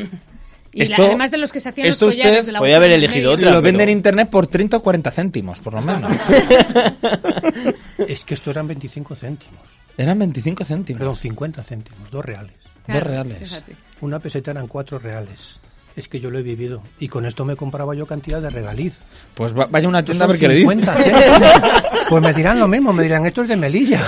Y 0.78 0.86
la- 0.86 0.96
Esto- 0.96 1.06
además 1.06 1.32
de 1.32 1.38
los 1.38 1.52
que 1.52 1.60
se 1.60 1.70
hacían 1.70 1.88
esto 1.88 2.06
los 2.06 2.16
collares 2.16 2.34
usted 2.40 2.46
de 2.46 2.52
la 2.52 2.60
podía 2.60 2.76
haber 2.78 2.92
en 2.92 2.98
el 3.00 3.04
elegido 3.06 3.32
otra. 3.32 3.52
lo 3.52 3.62
vende 3.62 3.84
en 3.84 3.88
pero- 3.88 3.98
internet 3.98 4.30
por 4.30 4.48
30 4.48 4.78
o 4.78 4.82
40 4.84 5.12
céntimos, 5.12 5.60
por 5.60 5.74
lo 5.74 5.82
menos. 5.82 6.16
Es 8.08 8.24
que 8.24 8.34
esto 8.36 8.52
eran 8.52 8.68
25 8.68 9.16
céntimos. 9.16 9.62
Eran 9.98 10.20
25 10.20 10.64
céntimos. 10.64 11.00
Perdón, 11.00 11.16
50 11.16 11.64
céntimos, 11.64 12.12
dos 12.12 12.24
reales. 12.24 12.54
Claro, 12.86 13.00
Dos 13.02 13.10
reales. 13.10 13.40
fíjate. 13.50 13.76
Una 14.02 14.20
peseta 14.20 14.52
eran 14.52 14.68
cuatro 14.68 15.00
reales. 15.00 15.60
Es 15.98 16.08
que 16.08 16.20
yo 16.20 16.30
lo 16.30 16.38
he 16.38 16.44
vivido. 16.44 16.82
Y 17.00 17.08
con 17.08 17.26
esto 17.26 17.44
me 17.44 17.56
compraba 17.56 17.96
yo 17.96 18.06
cantidad 18.06 18.40
de 18.40 18.50
regaliz. 18.52 18.94
Pues 19.34 19.58
va- 19.58 19.66
vaya 19.70 19.88
a 19.88 19.90
una 19.90 20.04
tienda 20.06 20.26
a 20.26 20.28
ver 20.28 20.38
qué 20.38 20.48
le 20.48 20.54
dice. 20.54 20.70
50 20.70 20.94
céntimos. 20.94 21.52
Pues 22.08 22.24
me 22.24 22.32
dirán 22.34 22.58
lo 22.58 22.70
mismo, 22.70 22.94
me 22.94 23.04
dirán, 23.04 23.26
esto 23.26 23.42
es 23.42 23.50
de 23.50 23.58
Melilla. 23.58 24.00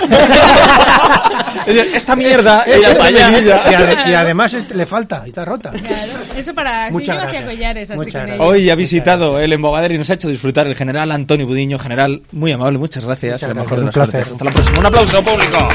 Esta 1.66 2.16
mierda 2.16 2.62
Ella 2.66 2.88
es 2.92 2.94
de. 2.94 3.02
Melilla. 3.02 3.30
y, 3.70 3.74
ade- 3.74 4.10
y 4.10 4.14
además 4.14 4.54
es- 4.54 4.70
le 4.74 4.86
falta, 4.86 5.22
y 5.26 5.28
está 5.30 5.44
rota. 5.44 5.70
Claro, 5.70 6.12
eso 6.34 6.54
para... 6.54 6.86
sí, 6.86 6.92
Muchas 6.94 7.16
hacía 7.18 7.22
gracias. 7.42 7.44
collares 7.44 7.90
así 7.90 7.98
Muchas 7.98 8.26
gracias. 8.26 8.40
Hoy 8.40 8.70
ha 8.70 8.74
visitado 8.74 9.38
el 9.38 9.52
embobadero 9.52 9.92
y 9.94 9.98
nos 9.98 10.08
ha 10.08 10.14
hecho 10.14 10.28
disfrutar 10.28 10.66
el 10.66 10.74
general 10.76 11.10
Antonio 11.12 11.46
Budiño. 11.46 11.78
General, 11.78 12.22
muy 12.32 12.52
amable, 12.52 12.78
muchas 12.78 13.04
gracias. 13.04 13.42
Muchas 13.42 13.48
Lo 13.50 13.62
mejor 13.62 13.84
de 13.84 13.90
placer. 13.92 14.22
Hasta 14.22 14.44
la 14.46 14.50
próxima. 14.50 14.78
Un 14.78 14.86
aplauso, 14.86 15.22
público. 15.22 15.68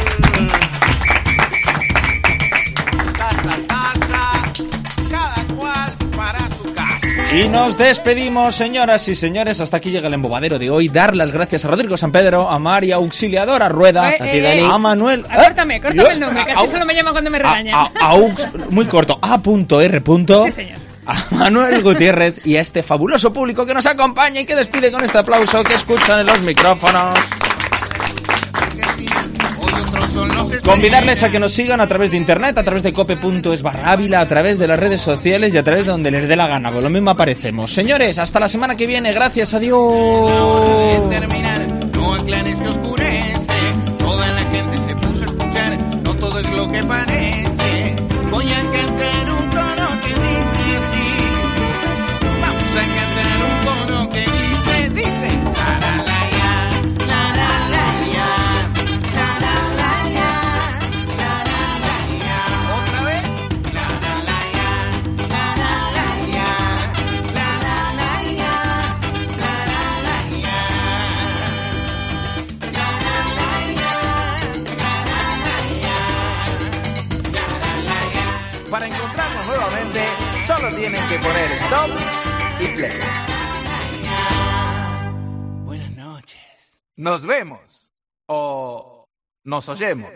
Y 7.35 7.49
nos 7.49 7.75
despedimos, 7.77 8.55
señoras 8.55 9.07
y 9.09 9.15
señores. 9.15 9.59
Hasta 9.59 9.77
aquí 9.77 9.91
llega 9.91 10.07
el 10.07 10.13
embobadero 10.13 10.57
de 10.57 10.69
hoy. 10.69 10.87
Dar 10.87 11.15
las 11.17 11.31
gracias 11.33 11.65
a 11.65 11.67
Rodrigo 11.67 11.97
San 11.97 12.11
Pedro, 12.11 12.49
a 12.49 12.57
María 12.59 12.95
Auxiliadora 12.95 13.67
Rueda, 13.67 14.11
Eh, 14.11 14.17
A 14.19 14.23
ti, 14.23 14.29
eh, 14.29 14.41
Dani. 14.41 14.61
a 14.71 14.77
Manuel. 14.77 15.25
Ah, 15.29 15.43
Córtame, 15.43 15.81
córtame 15.81 16.13
el 16.13 16.19
nombre, 16.21 16.41
A- 16.43 16.45
casi 16.45 16.65
a- 16.65 16.69
solo 16.69 16.85
me 16.85 16.95
llama 16.95 17.11
cuando 17.11 17.29
me 17.29 17.37
regaña. 17.39 17.75
a- 17.77 17.91
a 17.99 18.15
Ux- 18.15 18.69
muy 18.69 18.85
corto, 18.85 19.19
A.R. 19.21 20.01
Sí, 20.45 20.51
señor. 20.51 20.79
A 21.07 21.25
Manuel 21.31 21.83
Gutiérrez 21.83 22.45
y 22.47 22.55
a 22.55 22.61
este 22.61 22.81
fabuloso 22.83 23.31
público 23.33 23.65
que 23.65 23.73
nos 23.73 23.85
acompaña 23.85 24.39
y 24.41 24.45
que 24.45 24.55
despide 24.55 24.91
con 24.91 25.03
este 25.03 25.17
aplauso 25.17 25.61
que 25.63 25.73
escuchan 25.75 26.21
en 26.21 26.27
los 26.27 26.41
micrófonos. 26.41 27.13
Convidarles 30.63 31.23
a 31.23 31.31
que 31.31 31.39
nos 31.39 31.53
sigan 31.53 31.81
a 31.81 31.87
través 31.87 32.11
de 32.11 32.17
internet, 32.17 32.57
a 32.57 32.63
través 32.63 32.83
de 32.83 32.93
cope.es 32.93 33.61
barra 33.61 33.91
Ávila, 33.91 34.21
a 34.21 34.27
través 34.27 34.59
de 34.59 34.67
las 34.67 34.79
redes 34.79 35.01
sociales 35.01 35.53
y 35.53 35.57
a 35.57 35.63
través 35.63 35.85
de 35.85 35.91
donde 35.91 36.11
les 36.11 36.27
dé 36.27 36.35
la 36.35 36.47
gana. 36.47 36.71
Con 36.71 36.83
lo 36.83 36.89
mismo 36.89 37.11
aparecemos. 37.11 37.73
Señores, 37.73 38.19
hasta 38.19 38.39
la 38.39 38.47
semana 38.47 38.75
que 38.75 38.87
viene. 38.87 39.13
Gracias, 39.13 39.53
adiós. 39.53 39.81
Nos 89.45 89.69
oyemos. 89.69 90.11